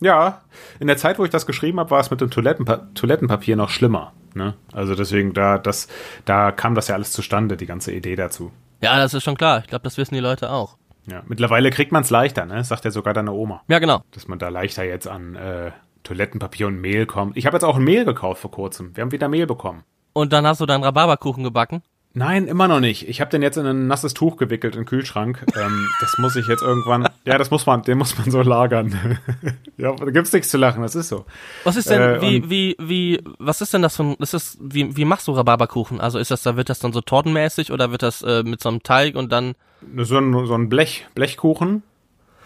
Ja, 0.00 0.42
in 0.78 0.88
der 0.88 0.98
Zeit, 0.98 1.18
wo 1.18 1.24
ich 1.24 1.30
das 1.30 1.46
geschrieben 1.46 1.78
habe, 1.78 1.90
war 1.90 2.00
es 2.00 2.10
mit 2.10 2.20
dem 2.20 2.30
Toilettenpa 2.30 2.88
Toilettenpapier 2.94 3.56
noch 3.56 3.70
schlimmer. 3.70 4.12
Ne? 4.34 4.54
Also 4.72 4.94
deswegen, 4.94 5.32
da, 5.32 5.56
das, 5.58 5.88
da 6.24 6.52
kam 6.52 6.74
das 6.74 6.88
ja 6.88 6.94
alles 6.94 7.12
zustande, 7.12 7.56
die 7.56 7.66
ganze 7.66 7.92
Idee 7.92 8.16
dazu. 8.16 8.50
Ja, 8.82 8.96
das 8.98 9.14
ist 9.14 9.22
schon 9.22 9.36
klar. 9.36 9.60
Ich 9.60 9.66
glaube, 9.68 9.84
das 9.84 9.96
wissen 9.96 10.14
die 10.14 10.20
Leute 10.20 10.50
auch. 10.50 10.76
Ja, 11.06 11.22
mittlerweile 11.26 11.70
kriegt 11.70 11.92
man 11.92 12.02
es 12.02 12.10
leichter, 12.10 12.46
ne? 12.46 12.62
Sagt 12.64 12.84
ja 12.84 12.90
sogar 12.90 13.14
deine 13.14 13.32
Oma. 13.32 13.62
Ja, 13.68 13.78
genau. 13.78 14.02
Dass 14.12 14.28
man 14.28 14.38
da 14.38 14.48
leichter 14.48 14.84
jetzt 14.84 15.08
an 15.08 15.34
äh, 15.34 15.72
Toilettenpapier 16.02 16.66
und 16.66 16.80
Mehl 16.80 17.06
kommt. 17.06 17.36
Ich 17.36 17.46
habe 17.46 17.56
jetzt 17.56 17.64
auch 17.64 17.76
ein 17.76 17.84
Mehl 17.84 18.04
gekauft 18.04 18.40
vor 18.40 18.50
kurzem. 18.50 18.96
Wir 18.96 19.02
haben 19.02 19.12
wieder 19.12 19.28
Mehl 19.28 19.46
bekommen. 19.46 19.84
Und 20.12 20.32
dann 20.32 20.46
hast 20.46 20.60
du 20.60 20.66
deinen 20.66 20.84
Rhabarberkuchen 20.84 21.42
gebacken? 21.42 21.82
Nein, 22.14 22.46
immer 22.46 22.68
noch 22.68 22.80
nicht. 22.80 23.08
Ich 23.08 23.22
habe 23.22 23.30
den 23.30 23.40
jetzt 23.40 23.56
in 23.56 23.66
ein 23.66 23.86
nasses 23.86 24.12
Tuch 24.12 24.36
gewickelt 24.36 24.74
in 24.74 24.82
den 24.82 24.86
Kühlschrank. 24.86 25.44
Ähm, 25.54 25.86
das 26.00 26.16
muss 26.16 26.34
ich 26.34 26.48
jetzt 26.48 26.62
irgendwann. 26.62 27.08
Ja, 27.26 27.36
das 27.36 27.50
muss 27.50 27.66
man, 27.66 27.82
den 27.82 27.98
muss 27.98 28.16
man 28.16 28.30
so 28.30 28.40
lagern. 28.40 29.18
ja, 29.76 29.92
da 29.92 30.06
gibt's 30.06 30.32
nichts 30.32 30.48
zu 30.48 30.56
lachen. 30.56 30.82
Das 30.82 30.94
ist 30.94 31.08
so. 31.08 31.26
Was 31.64 31.76
ist 31.76 31.90
denn, 31.90 32.00
äh, 32.00 32.22
wie, 32.22 32.48
wie, 32.48 32.76
wie, 32.80 33.20
was 33.38 33.60
ist 33.60 33.74
denn 33.74 33.82
das 33.82 33.96
für 33.96 34.04
ein, 34.04 34.14
ist 34.14 34.32
das, 34.32 34.56
wie, 34.60 34.96
wie 34.96 35.04
machst 35.04 35.28
du 35.28 35.32
Rhabarberkuchen? 35.32 36.00
Also 36.00 36.18
ist 36.18 36.30
das, 36.30 36.42
da 36.42 36.56
wird 36.56 36.70
das 36.70 36.78
dann 36.78 36.94
so 36.94 37.02
tortenmäßig 37.02 37.70
oder 37.70 37.90
wird 37.90 38.02
das 38.02 38.22
äh, 38.22 38.42
mit 38.42 38.62
so 38.62 38.70
einem 38.70 38.82
Teig 38.82 39.14
und 39.14 39.30
dann? 39.30 39.54
so 39.98 40.18
ein, 40.18 40.46
so 40.46 40.54
ein 40.54 40.68
Blech, 40.68 41.06
Blechkuchen, 41.14 41.82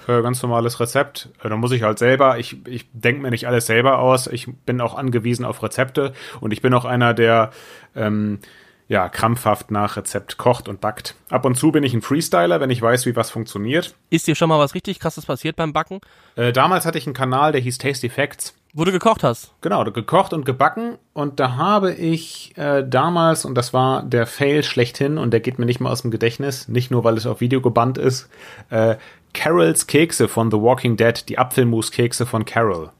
äh, 0.08 0.20
ganz 0.23 0.42
normales 0.42 0.80
Rezept. 0.80 1.30
Äh, 1.42 1.49
da 1.49 1.56
muss 1.56 1.73
ich 1.73 1.82
halt 1.82 1.99
selber, 1.99 2.38
ich, 2.38 2.66
ich 2.66 2.88
denke 2.92 3.23
mir 3.23 3.30
nicht 3.30 3.46
alles 3.46 3.66
selber 3.66 4.00
aus. 4.00 4.26
Ich 4.26 4.49
bin 4.66 4.80
auch 4.80 4.96
angewiesen 4.96 5.44
auf 5.44 5.62
Rezepte 5.62 6.12
und 6.40 6.52
ich 6.52 6.61
bin 6.61 6.75
auch 6.75 6.85
einer, 6.85 7.14
der 7.14 7.50
ähm, 7.94 8.40
ja, 8.88 9.09
krampfhaft 9.09 9.71
nach 9.71 9.97
Rezept 9.97 10.37
kocht 10.37 10.69
und 10.69 10.81
backt. 10.81 11.14
Ab 11.28 11.45
und 11.45 11.57
zu 11.57 11.73
bin 11.73 11.83
ich 11.83 11.93
ein 11.95 12.02
Freestyler, 12.02 12.61
wenn 12.61 12.71
ich 12.71 12.81
weiß, 12.81 13.07
wie 13.07 13.16
was 13.16 13.31
funktioniert. 13.31 13.95
Ist 14.11 14.26
dir 14.26 14.35
schon 14.35 14.49
mal 14.49 14.59
was 14.59 14.75
richtig 14.75 15.00
krasses 15.00 15.26
passiert 15.26 15.57
beim 15.57 15.73
Backen? 15.73 16.00
Äh, 16.37 16.52
damals 16.52 16.87
hatte 16.87 16.99
ich 16.99 17.07
einen 17.07 17.14
Kanal, 17.14 17.52
der 17.52 17.61
hieß 17.61 17.78
Tasty 17.78 18.09
Facts. 18.09 18.55
Wo 18.73 18.85
du 18.85 18.93
gekocht 18.93 19.25
hast? 19.25 19.55
Genau, 19.62 19.83
gekocht 19.85 20.35
und 20.35 20.45
gebacken. 20.45 20.99
Und 21.14 21.40
da 21.40 21.57
habe 21.57 21.95
ich 21.95 22.52
äh, 22.59 22.85
damals, 22.87 23.47
und 23.47 23.55
das 23.55 23.73
war 23.73 24.02
der 24.02 24.26
Fail 24.26 24.62
schlechthin, 24.62 25.16
und 25.16 25.31
der 25.31 25.40
geht 25.40 25.59
mir 25.59 25.64
nicht 25.64 25.81
mal 25.81 25.90
aus 25.90 26.02
dem 26.02 26.11
Gedächtnis, 26.11 26.69
nicht 26.69 26.90
nur, 26.90 27.02
weil 27.02 27.16
es 27.16 27.26
auf 27.26 27.40
Video 27.40 27.62
gebannt 27.62 27.97
ist, 27.97 28.28
äh, 28.69 28.97
Carols 29.33 29.87
Kekse 29.87 30.28
von 30.28 30.50
The 30.50 30.59
Walking 30.59 30.97
Dead, 30.97 31.28
die 31.28 31.38
Apfelmus-Kekse 31.38 32.26
von 32.26 32.45
Carol. 32.45 32.90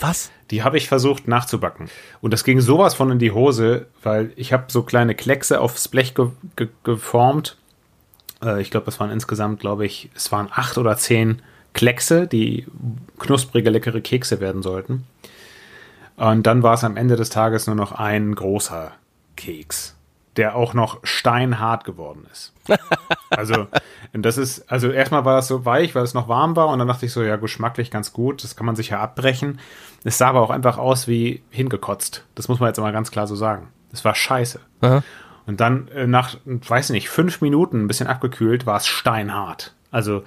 Was? 0.00 0.30
Die 0.50 0.62
habe 0.62 0.76
ich 0.76 0.88
versucht 0.88 1.26
nachzubacken. 1.26 1.88
Und 2.20 2.32
das 2.32 2.44
ging 2.44 2.60
sowas 2.60 2.94
von 2.94 3.10
in 3.10 3.18
die 3.18 3.32
Hose, 3.32 3.86
weil 4.02 4.32
ich 4.36 4.52
habe 4.52 4.64
so 4.68 4.82
kleine 4.82 5.14
Kleckse 5.14 5.60
aufs 5.60 5.88
Blech 5.88 6.14
ge 6.14 6.28
ge 6.54 6.68
geformt. 6.84 7.56
Äh, 8.42 8.60
ich 8.60 8.70
glaube, 8.70 8.88
es 8.88 9.00
waren 9.00 9.10
insgesamt, 9.10 9.60
glaube 9.60 9.86
ich, 9.86 10.10
es 10.14 10.30
waren 10.30 10.48
acht 10.50 10.78
oder 10.78 10.96
zehn 10.96 11.42
Kleckse, 11.72 12.26
die 12.26 12.66
knusprige, 13.18 13.70
leckere 13.70 14.00
Kekse 14.00 14.40
werden 14.40 14.62
sollten. 14.62 15.06
Und 16.16 16.46
dann 16.46 16.62
war 16.62 16.74
es 16.74 16.84
am 16.84 16.96
Ende 16.96 17.16
des 17.16 17.28
Tages 17.28 17.66
nur 17.66 17.76
noch 17.76 17.92
ein 17.92 18.34
großer 18.34 18.92
Keks 19.36 19.95
der 20.36 20.56
auch 20.56 20.74
noch 20.74 21.00
steinhart 21.04 21.84
geworden 21.84 22.26
ist. 22.30 22.52
Also, 23.28 23.66
das 24.12 24.38
ist, 24.38 24.70
also 24.70 24.88
erstmal 24.88 25.24
war 25.24 25.38
es 25.38 25.48
so 25.48 25.64
weich, 25.64 25.94
weil 25.94 26.04
es 26.04 26.14
noch 26.14 26.28
warm 26.28 26.54
war 26.54 26.68
und 26.68 26.78
dann 26.78 26.86
dachte 26.86 27.06
ich 27.06 27.12
so, 27.12 27.22
ja, 27.22 27.36
geschmacklich 27.36 27.90
ganz 27.90 28.12
gut, 28.12 28.44
das 28.44 28.54
kann 28.54 28.64
man 28.64 28.76
sich 28.76 28.90
ja 28.90 29.00
abbrechen. 29.00 29.58
Es 30.04 30.16
sah 30.16 30.28
aber 30.28 30.40
auch 30.40 30.50
einfach 30.50 30.78
aus 30.78 31.08
wie 31.08 31.42
hingekotzt. 31.50 32.24
Das 32.36 32.48
muss 32.48 32.60
man 32.60 32.68
jetzt 32.68 32.78
mal 32.78 32.92
ganz 32.92 33.10
klar 33.10 33.26
so 33.26 33.34
sagen. 33.34 33.68
Es 33.92 34.04
war 34.04 34.14
scheiße. 34.14 34.60
Aha. 34.80 35.02
Und 35.46 35.60
dann 35.60 35.88
äh, 35.88 36.06
nach, 36.06 36.36
weiß 36.44 36.90
nicht, 36.90 37.08
fünf 37.08 37.40
Minuten, 37.40 37.84
ein 37.84 37.88
bisschen 37.88 38.06
abgekühlt, 38.06 38.64
war 38.64 38.76
es 38.76 38.86
steinhart. 38.86 39.74
Also, 39.90 40.22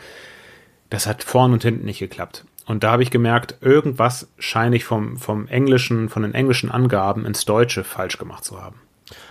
das 0.90 1.08
hat 1.08 1.24
vorn 1.24 1.54
und 1.54 1.64
hinten 1.64 1.86
nicht 1.86 2.00
geklappt. 2.00 2.46
Und 2.66 2.84
da 2.84 2.92
habe 2.92 3.04
ich 3.04 3.12
gemerkt, 3.12 3.56
irgendwas 3.62 4.28
scheine 4.38 4.76
ich 4.76 4.86
vom, 4.86 5.18
vom 5.18 5.48
Englischen, 5.48 6.10
von 6.10 6.22
den 6.22 6.34
englischen 6.34 6.70
Angaben 6.70 7.26
ins 7.26 7.46
Deutsche 7.46 7.84
falsch 7.84 8.18
gemacht 8.18 8.44
zu 8.44 8.62
haben. 8.62 8.80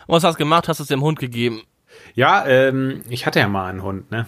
Und 0.07 0.17
was 0.17 0.25
hast 0.25 0.35
du 0.35 0.39
gemacht? 0.39 0.69
Hast 0.69 0.81
du 0.81 0.83
es 0.83 0.89
dem 0.89 1.03
Hund 1.03 1.19
gegeben? 1.19 1.63
Ja, 2.15 2.47
ähm, 2.47 3.03
ich 3.09 3.27
hatte 3.27 3.41
ja 3.41 3.49
mal 3.49 3.69
einen 3.69 3.83
Hund, 3.83 4.11
ne? 4.11 4.27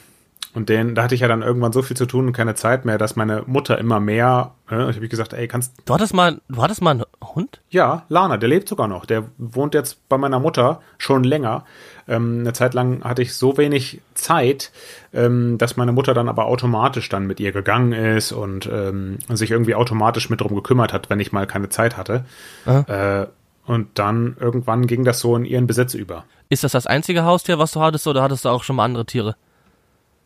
Und 0.53 0.69
den, 0.69 0.97
da 0.97 1.05
hatte 1.05 1.15
ich 1.15 1.21
ja 1.21 1.29
dann 1.29 1.43
irgendwann 1.43 1.73
so 1.73 1.81
viel 1.81 1.97
zu 1.97 2.07
tun 2.07 2.27
und 2.27 2.33
keine 2.33 2.57
Zeit 2.57 2.85
mehr, 2.85 2.99
dass 2.99 3.15
meine 3.15 3.45
Mutter 3.47 3.79
immer 3.79 4.01
mehr, 4.01 4.55
äh, 4.69 4.91
ich 4.91 4.97
habe 4.97 5.09
gesagt, 5.09 5.33
ey, 5.33 5.47
kannst 5.47 5.75
Du 5.85 5.95
hattest 5.95 6.13
mal, 6.13 6.41
du 6.49 6.61
hattest 6.61 6.83
mal 6.83 6.91
einen 6.91 7.05
Hund? 7.23 7.61
Ja, 7.71 8.05
Lana, 8.09 8.37
der 8.37 8.49
lebt 8.49 8.69
sogar 8.69 8.89
noch. 8.89 9.07
Der 9.07 9.29
wohnt 9.39 9.75
jetzt 9.75 10.09
bei 10.09 10.19
meiner 10.19 10.41
Mutter 10.41 10.81
schon 10.99 11.23
länger. 11.23 11.65
Ähm, 12.09 12.41
eine 12.41 12.53
Zeit 12.53 12.75
lang 12.75 13.05
hatte 13.05 13.23
ich 13.23 13.35
so 13.35 13.59
wenig 13.59 14.01
Zeit, 14.15 14.73
ähm, 15.13 15.57
dass 15.57 15.77
meine 15.77 15.93
Mutter 15.93 16.15
dann 16.15 16.29
aber 16.29 16.47
automatisch 16.47 17.09
dann 17.09 17.29
mit 17.29 17.39
ihr 17.39 17.53
gegangen 17.53 17.93
ist 17.93 18.33
und 18.33 18.69
ähm, 18.73 19.19
sich 19.29 19.53
irgendwie 19.53 19.77
automatisch 19.77 20.31
mit 20.31 20.41
drum 20.41 20.57
gekümmert 20.57 20.93
hat, 20.93 21.11
wenn 21.11 21.21
ich 21.21 21.31
mal 21.31 21.47
keine 21.47 21.69
Zeit 21.69 21.97
hatte. 21.97 22.25
Äh, 22.67 23.27
und 23.67 23.99
dann 23.99 24.37
irgendwann 24.41 24.87
ging 24.87 25.05
das 25.05 25.21
so 25.21 25.37
in 25.37 25.45
ihren 25.45 25.67
Besitz 25.67 25.95
über. 25.95 26.25
Ist 26.49 26.65
das 26.65 26.73
das 26.73 26.87
einzige 26.87 27.25
Haustier, 27.25 27.59
was 27.59 27.73
du 27.73 27.81
hattest, 27.81 28.07
oder 28.07 28.23
hattest 28.23 28.45
du 28.45 28.49
auch 28.49 28.65
schon 28.65 28.77
mal 28.77 28.85
andere 28.85 29.07
Tiere? 29.07 29.37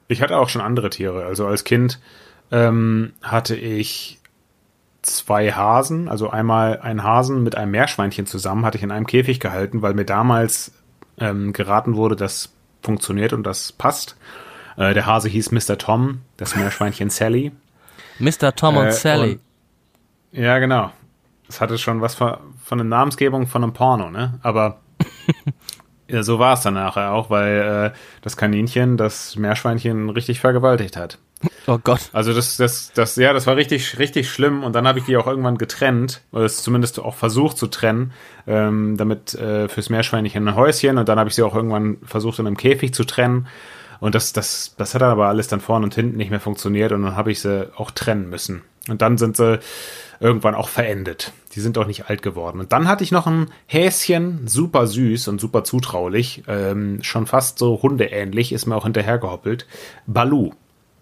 Ich 0.09 0.23
hatte 0.23 0.39
auch 0.39 0.49
schon 0.49 0.63
andere 0.63 0.91
Tiere. 0.91 1.25
Also 1.25 1.47
als 1.47 1.65
Kind 1.65 2.01
ähm, 2.51 3.13
hatte 3.23 3.57
ich 3.57 4.21
zwei 5.03 5.53
Hasen, 5.53 6.09
also 6.09 6.31
einmal 6.31 6.81
ein 6.81 7.03
Hasen 7.03 7.43
mit 7.43 7.57
einem 7.57 7.73
Meerschweinchen 7.73 8.27
zusammen, 8.27 8.65
hatte 8.65 8.79
ich 8.79 8.85
in 8.85 8.91
einem 8.91 9.07
Käfig 9.07 9.41
gehalten, 9.41 9.83
weil 9.83 9.95
mir 9.95 10.05
damals 10.05 10.73
ähm, 11.19 11.53
geraten 11.53 11.97
wurde, 11.97 12.17
das 12.17 12.53
funktioniert 12.83 13.33
und 13.33 13.45
das 13.45 13.73
passt. 13.73 14.17
Äh, 14.77 14.95
der 14.95 15.07
Hase 15.07 15.29
hieß 15.29 15.53
Mr. 15.53 15.79
Tom, 15.79 16.21
das 16.37 16.57
Meerschweinchen 16.57 17.11
Sally. 17.11 17.53
Mr. 18.19 18.55
Tom 18.55 18.77
und 18.77 18.87
äh, 18.87 18.93
Sally. 18.93 19.33
Und, 20.33 20.41
ja, 20.41 20.59
genau. 20.59 20.91
Es 21.49 21.61
hatte 21.61 21.79
schon 21.79 22.01
was 22.01 22.15
von, 22.65 22.81
einer 22.81 22.89
Namensgebung 22.89 23.47
von 23.47 23.63
einem 23.63 23.73
Porno, 23.73 24.11
ne? 24.11 24.39
Aber 24.43 24.81
ja, 26.09 26.23
so 26.23 26.39
war 26.39 26.55
es 26.55 26.63
dann 26.63 26.75
nachher 26.75 27.13
auch, 27.13 27.31
weil 27.31 27.93
äh, 27.93 27.99
das 28.23 28.37
Kaninchen 28.37 28.97
das 28.97 29.37
Meerschweinchen 29.37 30.11
richtig 30.11 30.41
vergewaltigt 30.41 30.97
hat. 30.97 31.19
Oh 31.67 31.79
Gott. 31.83 32.11
Also 32.13 32.33
das, 32.33 32.57
das, 32.57 32.93
das, 32.95 33.17
ja, 33.17 33.33
das 33.33 33.47
war 33.47 33.57
richtig, 33.57 33.99
richtig 33.99 34.31
schlimm. 34.31 34.65
Und 34.65 34.75
dann 34.75 34.87
habe 34.87 34.99
ich 34.99 35.05
die 35.05 35.17
auch 35.17 35.27
irgendwann 35.27 35.59
getrennt, 35.59 36.23
oder 36.33 36.45
es 36.45 36.63
zumindest 36.63 36.99
auch 37.01 37.15
versucht 37.15 37.59
zu 37.59 37.67
trennen, 37.67 38.13
ähm, 38.47 38.97
damit 38.97 39.35
äh, 39.35 39.69
fürs 39.69 39.91
Meerschweinchen 39.91 40.49
ein 40.49 40.57
Häuschen. 40.57 40.99
Und 40.99 41.09
dann 41.09 41.19
habe 41.19 41.29
ich 41.29 41.35
sie 41.35 41.43
auch 41.43 41.55
irgendwann 41.55 41.99
versucht 42.05 42.39
in 42.39 42.47
einem 42.47 42.57
Käfig 42.57 42.95
zu 42.95 43.05
trennen. 43.05 43.47
Und 44.01 44.15
das, 44.15 44.33
das, 44.33 44.75
das 44.77 44.95
hat 44.95 45.03
aber 45.03 45.29
alles 45.29 45.49
dann 45.49 45.61
vorne 45.61 45.85
und 45.85 45.95
hinten 45.95 46.17
nicht 46.17 46.31
mehr 46.31 46.41
funktioniert. 46.41 46.93
Und 46.93 47.03
dann 47.03 47.17
habe 47.17 47.31
ich 47.31 47.41
sie 47.41 47.71
auch 47.77 47.91
trennen 47.91 48.29
müssen. 48.29 48.63
Und 48.89 49.03
dann 49.03 49.19
sind 49.19 49.37
sie 49.37 49.61
irgendwann 50.21 50.55
auch 50.55 50.69
verendet. 50.69 51.33
Die 51.55 51.61
sind 51.61 51.79
auch 51.79 51.87
nicht 51.87 52.09
alt 52.11 52.23
geworden. 52.23 52.61
Und 52.61 52.73
dann 52.73 52.89
hatte 52.89 53.05
ich 53.05 53.13
noch 53.13 53.27
ein 53.27 53.51
Häschen, 53.67 54.47
super 54.49 54.87
süß 54.87 55.29
und 55.29 55.41
super 55.41 55.65
zutraulich, 55.65 56.43
ähm, 56.49 57.03
schon 57.03 57.27
fast 57.27 57.59
so 57.59 57.81
hundeähnlich, 57.83 58.53
ist 58.53 58.67
mir 58.67 58.77
auch 58.77 58.85
hinterhergehoppelt. 58.85 59.67
Balu 60.07 60.53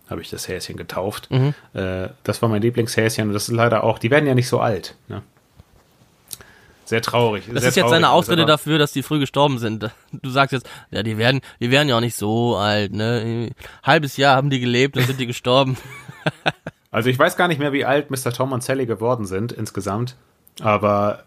habe 0.08 0.20
ich 0.20 0.30
das 0.30 0.48
Häschen 0.48 0.76
getauft. 0.76 1.30
Mhm. 1.30 1.54
Äh, 1.72 2.08
das 2.22 2.42
war 2.42 2.48
mein 2.48 2.62
Lieblingshäschen 2.62 3.28
und 3.28 3.34
das 3.34 3.48
ist 3.48 3.54
leider 3.54 3.84
auch, 3.84 3.98
die 3.98 4.10
werden 4.10 4.26
ja 4.26 4.34
nicht 4.34 4.48
so 4.48 4.60
alt. 4.60 4.94
Ne? 5.08 5.22
Sehr 6.84 7.00
traurig. 7.00 7.44
Das 7.46 7.62
sehr 7.62 7.70
ist 7.70 7.76
jetzt 7.76 7.84
traurig. 7.84 7.96
eine 7.96 8.10
Ausrede 8.10 8.44
dafür, 8.44 8.78
dass 8.78 8.92
die 8.92 9.02
früh 9.02 9.18
gestorben 9.18 9.58
sind. 9.58 9.90
Du 10.12 10.30
sagst 10.30 10.52
jetzt, 10.52 10.68
ja, 10.90 11.02
die 11.02 11.16
werden, 11.16 11.40
die 11.60 11.70
werden 11.70 11.88
ja 11.88 11.96
auch 11.96 12.00
nicht 12.00 12.16
so 12.16 12.56
alt, 12.56 12.92
ne? 12.92 13.50
Halbes 13.82 14.18
Jahr 14.18 14.36
haben 14.36 14.50
die 14.50 14.60
gelebt 14.60 14.98
und 14.98 15.06
sind 15.06 15.18
die 15.18 15.26
gestorben. 15.28 15.78
Also 16.90 17.08
ich 17.08 17.18
weiß 17.18 17.36
gar 17.36 17.48
nicht 17.48 17.58
mehr, 17.58 17.72
wie 17.72 17.86
alt 17.86 18.10
Mr. 18.10 18.32
Tom 18.32 18.52
und 18.52 18.62
Sally 18.62 18.84
geworden 18.84 19.24
sind 19.24 19.52
insgesamt, 19.52 20.16
aber 20.60 21.24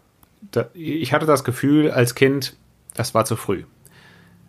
da, 0.52 0.66
ich 0.74 1.12
hatte 1.12 1.26
das 1.26 1.44
Gefühl 1.44 1.90
als 1.90 2.14
Kind, 2.14 2.56
das 2.94 3.14
war 3.14 3.24
zu 3.24 3.36
früh. 3.36 3.64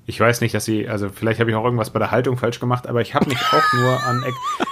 Ich 0.09 0.17
weiß 0.17 0.39
nicht, 0.39 0.55
dass 0.55 0.63
sie, 0.63 0.87
also 0.87 1.09
vielleicht 1.09 1.41
habe 1.41 1.49
ich 1.49 1.55
auch 1.57 1.65
irgendwas 1.65 1.89
bei 1.89 1.99
der 1.99 2.11
Haltung 2.11 2.37
falsch 2.37 2.61
gemacht, 2.61 2.87
aber 2.87 3.01
ich 3.01 3.13
habe 3.13 3.27
mich 3.27 3.37
auch 3.51 3.73
nur 3.73 4.03
an, 4.05 4.23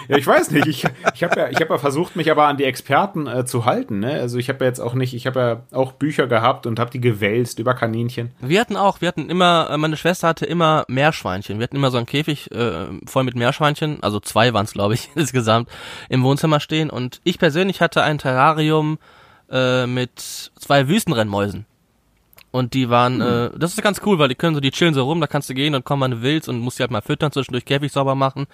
ja, 0.08 0.18
ich 0.18 0.26
weiß 0.26 0.52
nicht, 0.52 0.66
ich, 0.66 0.86
ich 1.14 1.24
habe 1.26 1.38
ja, 1.38 1.50
ich 1.50 1.60
habe 1.60 1.74
ja 1.74 1.78
versucht, 1.78 2.16
mich 2.16 2.32
aber 2.32 2.48
an 2.48 2.56
die 2.56 2.64
Experten 2.64 3.28
äh, 3.28 3.46
zu 3.46 3.66
halten. 3.66 4.00
Ne? 4.00 4.14
Also 4.14 4.38
ich 4.38 4.48
habe 4.48 4.64
ja 4.64 4.70
jetzt 4.70 4.80
auch 4.80 4.94
nicht, 4.94 5.14
ich 5.14 5.28
habe 5.28 5.40
ja 5.40 5.78
auch 5.78 5.92
Bücher 5.92 6.28
gehabt 6.28 6.66
und 6.66 6.80
habe 6.80 6.90
die 6.90 7.02
gewälzt 7.02 7.60
über 7.60 7.74
Kaninchen. 7.74 8.32
Wir 8.40 8.62
hatten 8.62 8.78
auch, 8.78 9.02
wir 9.02 9.10
hatten 9.10 9.30
immer, 9.30 9.70
äh, 9.72 9.78
meine 9.78 9.98
Schwester 9.98 10.30
hatte 10.30 10.46
immer 10.46 10.86
Meerschweinchen. 10.88 11.60
Wir 11.60 11.66
hatten 11.66 11.76
immer 11.76 11.92
so 11.92 11.98
einen 11.98 12.06
Käfig 12.06 12.50
äh, 12.52 12.86
voll 13.06 13.26
mit 13.26 13.36
Meerschweinchen, 13.36 14.02
also 14.04 14.22
zwei 14.22 14.54
waren 14.54 14.64
es, 14.64 14.72
glaube 14.72 14.94
ich, 14.94 15.10
insgesamt, 15.16 15.70
im 16.08 16.24
Wohnzimmer 16.24 16.62
stehen. 16.62 16.90
Und 16.90 17.20
ich 17.26 17.40
persönlich 17.40 17.82
hatte 17.82 18.04
ein 18.04 18.20
Terrarium 18.20 19.00
äh, 19.50 19.86
mit 19.88 20.20
zwei 20.20 20.88
Wüstenrennmäusen. 20.88 21.66
Und 22.52 22.74
die 22.74 22.90
waren, 22.90 23.16
mhm. 23.16 23.22
äh, 23.56 23.60
das 23.60 23.74
ist 23.74 23.82
ganz 23.82 24.02
cool, 24.06 24.18
weil 24.18 24.30
die 24.30 24.36
können 24.36 24.56
so, 24.56 24.62
die 24.62 24.72
chillen 24.72 24.94
so 24.94 25.04
rum, 25.04 25.20
da 25.20 25.28
kannst 25.28 25.50
du 25.50 25.54
gehen 25.54 25.76
und 25.76 25.84
kommen, 25.84 26.02
wann 26.02 26.12
du 26.12 26.22
willst 26.22 26.48
und 26.48 26.60
musst 26.60 26.80
die 26.80 26.84
halt 26.84 26.92
mal 26.92 27.02
füttern, 27.02 27.32
zwischendurch 27.32 27.66
Käfig 27.66 27.92
sauber 27.92 28.16
machen. 28.16 28.48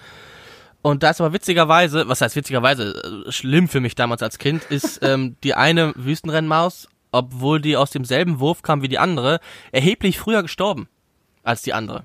Und 0.82 1.04
da 1.04 1.10
ist 1.10 1.20
aber 1.20 1.32
witzigerweise, 1.32 2.08
was 2.08 2.20
heißt 2.20 2.34
witzigerweise, 2.34 3.24
äh, 3.28 3.30
schlimm 3.30 3.68
für 3.68 3.80
mich 3.80 3.94
damals 3.94 4.22
als 4.22 4.38
Kind, 4.38 4.64
ist 4.64 4.98
ähm, 5.02 5.36
die 5.44 5.54
eine 5.54 5.92
Wüstenrennmaus, 5.94 6.88
obwohl 7.12 7.60
die 7.60 7.76
aus 7.76 7.90
demselben 7.90 8.40
Wurf 8.40 8.62
kam 8.62 8.82
wie 8.82 8.88
die 8.88 8.98
andere, 8.98 9.38
erheblich 9.70 10.18
früher 10.18 10.42
gestorben 10.42 10.88
als 11.44 11.62
die 11.62 11.72
andere. 11.72 12.04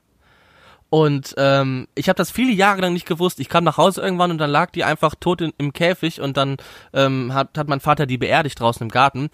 Und 0.90 1.36
ähm, 1.38 1.88
ich 1.96 2.08
habe 2.08 2.16
das 2.16 2.32
viele 2.32 2.54
Jahre 2.54 2.82
lang 2.82 2.94
nicht 2.94 3.06
gewusst. 3.06 3.42
Ich 3.42 3.50
kam 3.50 3.66
nach 3.66 3.78
Hause 3.78 4.02
irgendwann 4.02 4.32
und 4.32 4.38
dann 4.38 4.50
lag 4.50 4.72
die 4.72 4.86
einfach 4.86 5.16
tot 5.20 5.42
in, 5.42 5.54
im 5.58 5.74
Käfig 5.74 6.22
und 6.22 6.38
dann 6.38 6.58
ähm, 6.94 7.34
hat, 7.34 7.58
hat 7.58 7.68
mein 7.68 7.82
Vater 7.82 8.06
die 8.06 8.18
beerdigt 8.18 8.60
draußen 8.60 8.84
im 8.84 8.90
Garten. 8.90 9.30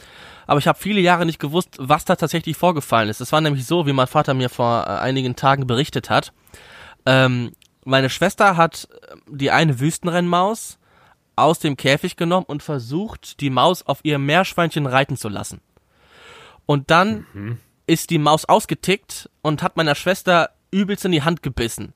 Aber 0.48 0.60
ich 0.60 0.68
habe 0.68 0.80
viele 0.80 1.00
Jahre 1.00 1.28
nicht 1.28 1.40
gewusst, 1.40 1.76
was 1.78 2.06
da 2.06 2.16
tatsächlich 2.16 2.58
vorgefallen 2.58 3.10
ist. 3.10 3.22
Es 3.22 3.32
war 3.32 3.42
nämlich 3.42 3.68
so, 3.68 3.86
wie 3.86 3.94
mein 3.94 4.08
Vater 4.08 4.34
mir 4.34 4.50
vor 4.50 4.86
äh, 4.88 4.90
einigen 4.90 5.36
Tagen 5.36 5.68
berichtet 5.68 6.10
hat. 6.10 6.34
Ähm, 7.06 7.52
meine 7.86 8.10
Schwester 8.10 8.58
hat 8.58 8.88
äh, 8.92 9.16
die 9.28 9.52
eine 9.52 9.80
Wüstenrennmaus 9.80 10.80
aus 11.36 11.60
dem 11.60 11.78
Käfig 11.78 12.16
genommen 12.16 12.46
und 12.48 12.64
versucht, 12.64 13.42
die 13.42 13.52
Maus 13.52 13.84
auf 13.86 14.00
ihr 14.04 14.18
Meerschweinchen 14.18 14.88
reiten 14.88 15.18
zu 15.18 15.30
lassen. 15.30 15.62
Und 16.66 16.90
dann 16.90 17.26
mhm. 17.34 17.58
ist 17.86 18.10
die 18.10 18.18
Maus 18.20 18.46
ausgetickt 18.46 19.30
und 19.44 19.62
hat 19.62 19.78
meiner 19.78 19.96
Schwester 19.96 20.50
übelst 20.74 21.06
in 21.06 21.12
die 21.12 21.24
Hand 21.24 21.44
gebissen. 21.44 21.94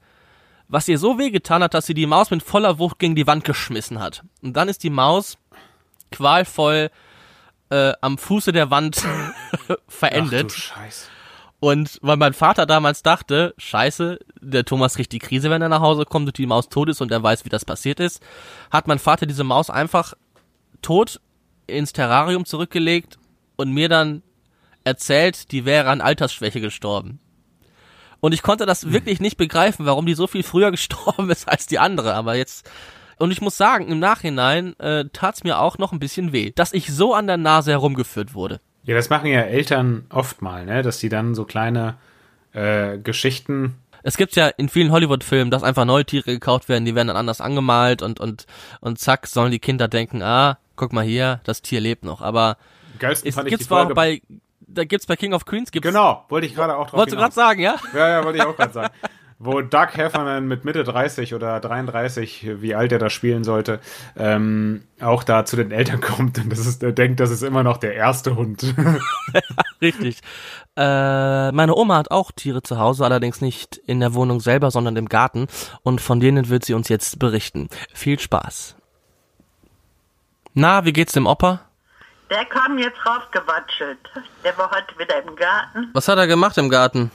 Was 0.68 0.88
ihr 0.88 0.98
so 0.98 1.18
wehgetan 1.18 1.64
hat, 1.64 1.74
dass 1.74 1.86
sie 1.86 1.94
die 1.94 2.06
Maus 2.06 2.30
mit 2.30 2.44
voller 2.44 2.78
Wucht 2.80 3.00
gegen 3.00 3.16
die 3.16 3.28
Wand 3.28 3.44
geschmissen 3.44 4.00
hat. 4.00 4.24
Und 4.42 4.54
dann 4.54 4.70
ist 4.70 4.84
die 4.84 4.90
Maus 4.90 5.38
qualvoll 6.12 6.90
äh, 7.70 7.94
am 8.02 8.18
Fuße 8.18 8.52
der 8.52 8.70
Wand 8.70 9.04
verendet. 9.88 10.52
Ach 10.52 10.56
du 10.56 10.62
Scheiße. 10.62 11.08
Und 11.60 11.98
weil 12.04 12.18
mein 12.18 12.34
Vater 12.34 12.68
damals 12.68 13.02
dachte, 13.02 13.56
scheiße, 13.58 14.20
der 14.42 14.64
Thomas 14.64 14.94
kriegt 14.94 15.12
die 15.12 15.20
Krise, 15.20 15.50
wenn 15.50 15.62
er 15.62 15.70
nach 15.70 15.82
Hause 15.82 16.06
kommt 16.06 16.28
und 16.28 16.38
die 16.38 16.46
Maus 16.46 16.70
tot 16.70 16.90
ist 16.90 17.02
und 17.02 17.12
er 17.12 17.24
weiß, 17.24 17.46
wie 17.46 17.50
das 17.50 17.66
passiert 17.66 18.00
ist, 18.00 18.22
hat 18.70 18.88
mein 18.88 19.00
Vater 19.00 19.26
diese 19.26 19.44
Maus 19.44 19.72
einfach 19.72 20.14
tot 20.84 21.20
ins 21.66 21.94
Terrarium 21.94 22.46
zurückgelegt 22.46 23.18
und 23.56 23.72
mir 23.72 23.90
dann 23.90 24.22
erzählt, 24.84 25.52
die 25.52 25.66
wäre 25.66 25.90
an 25.90 26.00
Altersschwäche 26.00 26.62
gestorben. 26.62 27.20
Und 28.20 28.34
ich 28.34 28.42
konnte 28.42 28.66
das 28.66 28.92
wirklich 28.92 29.20
nicht 29.20 29.38
begreifen, 29.38 29.86
warum 29.86 30.06
die 30.06 30.14
so 30.14 30.28
viel 30.28 30.44
früher 30.44 30.72
gestorben 30.72 31.30
ist 31.30 31.48
als 31.48 31.66
die 31.66 31.80
andere. 31.80 32.14
Aber 32.14 32.36
jetzt, 32.36 32.70
und 33.18 33.32
ich 33.32 33.42
muss 33.42 33.58
sagen, 33.58 33.88
im 33.88 34.00
Nachhinein 34.00 34.78
äh, 34.80 35.06
tat's 35.14 35.44
mir 35.44 35.60
auch 35.60 35.78
noch 35.78 35.92
ein 35.92 36.00
bisschen 36.00 36.34
weh, 36.34 36.52
dass 36.56 36.74
ich 36.74 36.92
so 36.94 37.14
an 37.14 37.28
der 37.28 37.38
Nase 37.38 37.72
herumgeführt 37.72 38.34
wurde. 38.34 38.60
Ja, 38.84 38.96
das 38.96 39.10
machen 39.10 39.28
ja 39.28 39.42
Eltern 39.42 40.06
oft 40.10 40.42
mal, 40.42 40.66
ne? 40.66 40.82
dass 40.82 41.00
die 41.00 41.10
dann 41.10 41.36
so 41.36 41.44
kleine 41.44 41.96
äh, 42.54 42.98
Geschichten 42.98 43.76
es 44.04 44.16
gibt 44.16 44.38
ja 44.38 44.48
in 44.48 44.70
vielen 44.70 44.94
Hollywood-Filmen, 44.94 45.52
dass 45.52 45.64
einfach 45.64 45.84
neue 45.84 46.06
Tiere 46.06 46.32
gekauft 46.32 46.70
werden, 46.70 46.86
die 46.86 46.96
werden 46.96 47.10
dann 47.10 47.18
anders 47.18 47.42
angemalt 47.42 48.02
und, 48.02 48.22
und, 48.22 48.46
und 48.80 49.00
zack, 49.00 49.28
sollen 49.28 49.52
die 49.52 49.60
Kinder 49.60 49.90
denken, 49.90 50.22
ah, 50.22 50.60
guck 50.78 50.94
mal 50.94 51.04
hier, 51.04 51.42
das 51.44 51.62
Tier 51.62 51.82
lebt 51.82 52.06
noch. 52.06 52.22
Aber 52.22 52.56
Geilsten 53.00 53.28
es 53.28 53.36
gibt's 53.36 53.58
die 53.58 53.64
Folge- 53.66 53.92
auch 53.92 53.96
bei, 53.96 54.22
da 54.68 54.84
gibt's 54.84 55.06
bei 55.06 55.16
King 55.16 55.34
of 55.34 55.46
Queens, 55.46 55.72
gibt's, 55.72 55.88
Genau, 55.88 56.26
wollte 56.30 56.48
ich 56.48 56.56
gerade 56.56 56.76
auch 56.76 56.88
drauf 56.88 57.00
wolltest 57.00 57.16
du 57.16 57.20
gerade 57.20 57.34
sagen, 57.34 57.62
ja? 57.62 57.76
Ja, 57.94 58.10
ja, 58.10 58.24
wollte 58.24 58.40
ich 58.40 58.46
auch 58.46 58.56
gerade 58.56 58.74
sagen. 58.74 58.94
Wo 59.40 59.62
Doug 59.62 59.90
Heffernan 59.94 60.48
mit 60.48 60.66
Mitte 60.66 60.84
30 60.84 61.36
oder 61.36 61.60
33, 61.60 62.48
wie 62.60 62.74
alt 62.74 62.92
er 62.92 62.98
da 62.98 63.12
spielen 63.12 63.44
sollte, 63.44 63.80
ähm, 64.18 64.84
auch 65.00 65.24
da 65.24 65.46
zu 65.46 65.56
den 65.56 65.72
Eltern 65.72 66.02
kommt 66.02 66.40
und 66.40 66.52
das 66.52 66.66
ist, 66.66 66.82
er 66.82 66.92
denkt, 66.92 67.20
das 67.20 67.30
ist 67.30 67.44
immer 67.44 67.62
noch 67.62 67.78
der 67.78 67.94
erste 67.94 68.36
Hund. 68.36 68.74
Richtig. 69.82 70.22
Äh, 70.76 71.52
meine 71.52 71.76
Oma 71.76 71.98
hat 71.98 72.10
auch 72.10 72.32
Tiere 72.32 72.64
zu 72.64 72.80
Hause, 72.80 73.06
allerdings 73.06 73.40
nicht 73.40 73.78
in 73.78 74.00
der 74.00 74.16
Wohnung 74.16 74.40
selber, 74.40 74.72
sondern 74.72 74.96
im 74.96 75.08
Garten. 75.08 75.48
Und 75.84 76.02
von 76.02 76.20
denen 76.20 76.50
wird 76.50 76.66
sie 76.66 76.74
uns 76.74 76.90
jetzt 76.90 77.20
berichten. 77.20 77.70
Viel 77.94 78.20
Spaß. 78.20 78.76
Na, 80.56 80.86
wie 80.86 80.94
geht's 80.94 81.14
dem 81.14 81.28
Opa? 81.28 81.62
Der 82.30 82.46
kam 82.46 82.78
jetzt 82.78 82.98
raufgewatschelt. 83.06 84.00
Der 84.44 84.58
war 84.58 84.70
heute 84.72 84.98
wieder 85.00 85.22
im 85.24 85.36
Garten. 85.36 85.90
Was 85.94 86.08
hat 86.08 86.18
er 86.18 86.28
gemacht 86.28 86.58
im 86.58 86.70
Garten? 86.70 87.12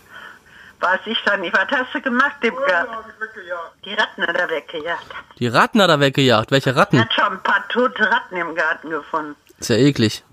Weiß 0.80 1.00
ich 1.04 1.18
doch 1.24 1.36
nicht. 1.36 1.54
Was 1.54 1.68
hast 1.70 1.94
du 1.94 2.00
gemacht 2.00 2.36
im 2.42 2.56
Garten? 2.56 2.92
Die 3.84 3.94
Ratten 3.94 4.26
hat 4.26 4.36
er 4.36 4.48
weggejagt. 4.48 5.06
Die 5.38 5.46
Ratten 5.46 5.82
hat 5.82 5.90
er 5.90 6.00
weggejagt. 6.00 6.50
Welche 6.50 6.70
Er 6.70 6.76
Ratten? 6.76 6.98
hat 7.00 7.12
schon 7.12 7.24
ein 7.24 7.42
paar 7.42 7.68
tote 7.68 8.10
Ratten 8.10 8.36
im 8.36 8.54
Garten 8.54 8.90
gefunden. 8.90 9.36
Ist 9.58 9.68
ja 9.70 9.76
eklig. 9.76 10.24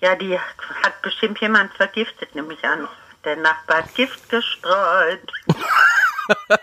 Ja, 0.00 0.14
die 0.14 0.38
hat 0.38 1.02
bestimmt 1.02 1.40
jemand 1.40 1.72
vergiftet, 1.74 2.34
nehme 2.34 2.52
ich 2.54 2.64
an. 2.64 2.86
Der 3.24 3.36
Nachbar 3.36 3.78
hat 3.78 3.94
Gift 3.94 4.28
gestreut. 4.28 5.20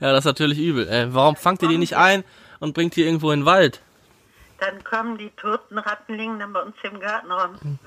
Ja, 0.00 0.10
das 0.12 0.20
ist 0.20 0.24
natürlich 0.26 0.58
übel. 0.58 0.88
Äh, 0.88 1.12
warum 1.12 1.34
fangt 1.36 1.62
ihr 1.62 1.68
die 1.68 1.78
nicht 1.78 1.96
ein 1.96 2.22
und 2.60 2.74
bringt 2.74 2.94
die 2.94 3.04
irgendwo 3.04 3.32
in 3.32 3.40
den 3.40 3.46
Wald? 3.46 3.80
Dann 4.60 4.82
kommen 4.84 5.18
die 5.18 5.30
toten 5.30 5.78
Ratten, 5.78 6.14
liegen 6.14 6.38
dann 6.38 6.52
bei 6.52 6.62
uns 6.62 6.76
im 6.82 7.00
Garten 7.00 7.30
rum. 7.30 7.78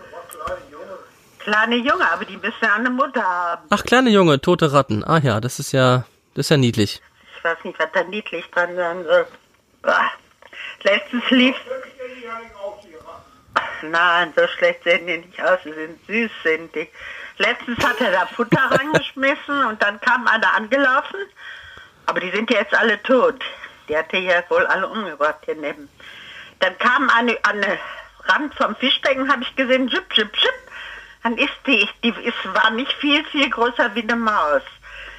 Kleine 1.40 1.76
Junge, 1.76 2.12
aber 2.12 2.26
die 2.26 2.38
müssen 2.38 2.58
ja 2.62 2.76
eine 2.76 2.90
Mutter 2.90 3.24
haben. 3.24 3.68
Ach, 3.70 3.84
kleine 3.84 4.10
Junge, 4.10 4.42
tote 4.42 4.74
Ratten. 4.74 5.04
Ah 5.04 5.20
ja, 5.20 5.40
das 5.40 5.60
ist 5.60 5.72
ja, 5.72 6.06
das 6.34 6.48
ist 6.48 6.50
ja 6.50 6.58
niedlich. 6.58 7.02
Ich 7.38 7.44
weiß 7.44 7.64
nicht, 7.64 7.80
was 7.80 7.88
da 7.94 8.04
niedlich 8.04 8.46
dran 8.52 8.76
sein 8.76 9.04
soll. 9.06 9.26
Bah. 9.82 10.12
Letztens 10.84 11.30
lief. 11.30 11.56
Nein, 13.82 14.34
so 14.36 14.48
schlecht 14.48 14.84
sehen 14.84 15.08
die 15.08 15.18
nicht 15.18 15.42
aus. 15.42 15.60
Sie 15.64 15.74
sind 15.74 16.00
süß, 16.08 16.32
sind 16.44 16.76
die. 16.76 16.90
Letztens 17.38 17.84
hat 17.84 18.00
er 18.02 18.12
da 18.12 18.26
Futter 18.26 18.62
reingeschmissen 18.72 19.66
und 19.66 19.82
dann 19.82 20.00
kam 20.02 20.28
einer 20.28 20.54
angelaufen. 20.56 21.20
Aber 22.06 22.20
die 22.20 22.32
sind 22.32 22.50
ja 22.52 22.60
jetzt 22.60 22.74
alle 22.74 23.02
tot. 23.04 23.36
Die 23.88 23.98
hat 23.98 24.14
er 24.14 24.20
ja 24.20 24.44
wohl 24.50 24.66
alle 24.66 24.88
umgebracht 24.88 25.40
hier 25.46 25.56
neben. 25.56 25.90
Dann 26.60 26.78
kam 26.78 27.10
eine 27.10 27.38
an 27.44 27.62
den 27.62 27.78
Rand 28.26 28.54
vom 28.56 28.76
Fischbecken, 28.76 29.32
habe 29.32 29.44
ich 29.44 29.56
gesehen, 29.56 29.90
schip, 29.90 30.14
schip, 30.14 30.36
schip. 30.36 30.54
Dann 31.24 31.38
ist 31.38 31.54
die, 31.66 31.88
die 32.04 32.10
ist, 32.10 32.54
war 32.54 32.72
nicht 32.72 32.94
viel, 32.94 33.24
viel 33.26 33.50
größer 33.50 33.94
wie 33.96 34.04
eine 34.04 34.16
Maus. 34.16 34.62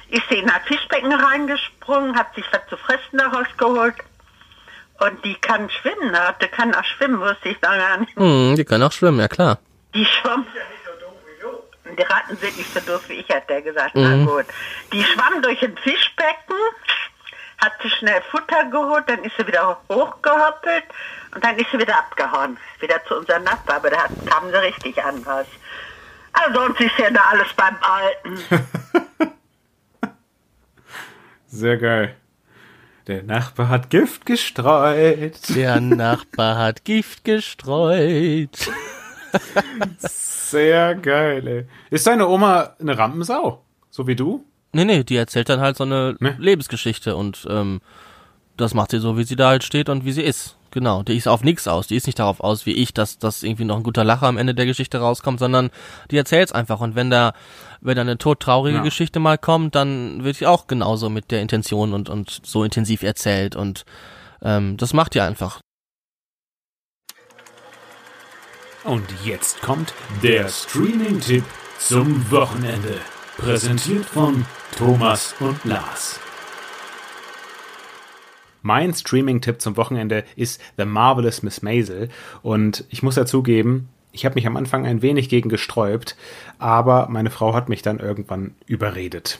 Ist 0.09 0.23
sie 0.29 0.39
in 0.39 0.47
das 0.47 0.63
Fischbecken 0.65 1.13
reingesprungen, 1.13 2.17
hat 2.17 2.33
sich 2.35 2.45
was 2.51 2.61
zu 2.69 2.77
fressen 2.77 3.17
daraus 3.17 3.47
geholt. 3.57 3.95
Und 4.99 5.23
die 5.23 5.35
kann 5.35 5.69
schwimmen, 5.69 6.17
hatte 6.17 6.47
kann 6.47 6.73
auch 6.75 6.83
schwimmen, 6.83 7.19
wusste 7.19 7.49
ich 7.49 7.61
noch 7.61 7.69
gar 7.69 7.97
nicht. 7.97 8.15
Hm, 8.15 8.55
die 8.55 8.65
können 8.65 8.83
auch 8.83 8.91
schwimmen, 8.91 9.19
ja 9.19 9.27
klar. 9.27 9.59
Die 9.93 10.05
schwamm. 10.05 10.45
Die 11.97 12.03
Ratten 12.03 12.37
sind 12.37 12.57
nicht 12.57 12.73
so 12.73 12.79
doof 12.81 13.03
wie 13.07 13.13
ich, 13.13 13.29
hat 13.29 13.49
der 13.49 13.61
gesagt. 13.61 13.91
Na 13.95 14.23
gut. 14.23 14.45
Die 14.93 15.03
schwamm 15.03 15.41
durch 15.41 15.61
ein 15.63 15.75
Fischbecken, 15.77 16.55
hat 17.59 17.81
sich 17.81 17.93
schnell 17.95 18.21
Futter 18.31 18.65
geholt, 18.71 19.03
dann 19.07 19.23
ist 19.23 19.35
sie 19.37 19.45
wieder 19.47 19.79
hochgehoppelt 19.89 20.83
und 21.35 21.43
dann 21.43 21.57
ist 21.57 21.69
sie 21.71 21.79
wieder 21.79 21.97
abgehauen. 21.97 22.57
Wieder 22.79 23.03
zu 23.05 23.15
unserem 23.17 23.43
Nachbar, 23.43 23.77
aber 23.77 23.89
da 23.89 24.03
hat- 24.03 24.25
kamen 24.25 24.51
sie 24.51 24.61
richtig 24.61 25.03
an 25.03 25.21
raus. 25.23 25.45
Also 26.33 26.59
sonst 26.59 26.79
ist 26.81 26.97
ja 26.97 27.09
da 27.09 27.21
alles 27.31 27.51
beim 27.53 27.75
Alten. 27.81 28.39
Sehr 31.47 31.77
geil. 31.77 32.15
Der 33.07 33.23
Nachbar 33.23 33.69
hat 33.69 33.89
Gift 33.89 34.25
gestreut. 34.27 35.39
Der 35.55 35.81
Nachbar 35.81 36.57
hat 36.57 36.85
Gift 36.85 37.23
gestreut. 37.25 38.69
Sehr 39.97 40.95
geil, 40.95 41.47
ey. 41.47 41.67
Ist 41.89 42.05
deine 42.07 42.27
Oma 42.27 42.75
eine 42.79 42.97
Rampensau? 42.97 43.63
So 43.89 44.05
wie 44.07 44.15
du? 44.15 44.45
Nee, 44.71 44.85
nee, 44.85 45.03
die 45.03 45.15
erzählt 45.15 45.49
dann 45.49 45.61
halt 45.61 45.77
so 45.77 45.83
eine 45.83 46.15
Ne? 46.19 46.35
Lebensgeschichte 46.39 47.15
und 47.15 47.47
ähm, 47.49 47.81
das 48.57 48.73
macht 48.73 48.91
sie 48.91 48.99
so, 48.99 49.17
wie 49.17 49.23
sie 49.23 49.35
da 49.35 49.49
halt 49.49 49.63
steht 49.63 49.89
und 49.89 50.05
wie 50.05 50.11
sie 50.11 50.21
ist. 50.21 50.55
Genau, 50.71 51.01
die 51.01 51.17
ist 51.17 51.27
auf 51.27 51.43
nichts 51.43 51.67
aus. 51.67 51.87
Die 51.87 51.95
ist 51.95 52.05
nicht 52.05 52.19
darauf 52.19 52.41
aus, 52.41 52.67
wie 52.67 52.73
ich, 52.73 52.93
dass 52.93 53.17
dass 53.17 53.41
irgendwie 53.41 53.65
noch 53.65 53.77
ein 53.77 53.83
guter 53.83 54.03
Lacher 54.03 54.27
am 54.27 54.37
Ende 54.37 54.53
der 54.53 54.67
Geschichte 54.67 54.99
rauskommt, 54.99 55.39
sondern 55.39 55.71
die 56.11 56.17
erzählt's 56.17 56.51
einfach. 56.51 56.79
Und 56.79 56.95
wenn 56.95 57.09
da, 57.09 57.33
wenn 57.81 57.95
da 57.95 58.01
eine 58.01 58.19
todtraurige 58.19 58.77
Ja. 58.77 58.83
Geschichte 58.83 59.19
mal 59.19 59.39
kommt, 59.39 59.73
dann 59.73 60.23
wird 60.23 60.39
die 60.39 60.45
auch 60.45 60.67
genauso 60.67 61.09
mit 61.09 61.31
der 61.31 61.41
Intention 61.41 61.93
und 61.93 62.09
und 62.09 62.41
so 62.43 62.63
intensiv 62.63 63.01
erzählt 63.01 63.55
und 63.55 63.83
ähm, 64.43 64.77
das 64.77 64.93
macht 64.93 65.15
die 65.15 65.21
einfach. 65.21 65.59
Und 68.83 69.05
jetzt 69.25 69.61
kommt 69.61 69.93
der 70.21 70.47
Streaming-Tipp 70.47 71.43
zum 71.79 72.29
Wochenende. 72.31 72.99
Präsentiert 73.39 74.03
von 74.03 74.45
Thomas 74.77 75.33
und 75.39 75.63
Lars. 75.63 76.19
Mein 78.61 78.93
Streaming-Tipp 78.93 79.61
zum 79.61 79.77
Wochenende 79.77 80.25
ist 80.35 80.61
The 80.77 80.83
Marvelous 80.83 81.41
Miss 81.41 81.61
Maisel. 81.61 82.09
Und 82.41 82.83
ich 82.89 83.01
muss 83.01 83.15
dazugeben, 83.15 83.87
ich 84.11 84.25
habe 84.25 84.35
mich 84.35 84.45
am 84.45 84.57
Anfang 84.57 84.85
ein 84.85 85.01
wenig 85.01 85.29
gegen 85.29 85.47
gesträubt, 85.47 86.17
aber 86.57 87.07
meine 87.09 87.29
Frau 87.29 87.53
hat 87.53 87.69
mich 87.69 87.81
dann 87.81 87.99
irgendwann 87.99 88.55
überredet. 88.65 89.39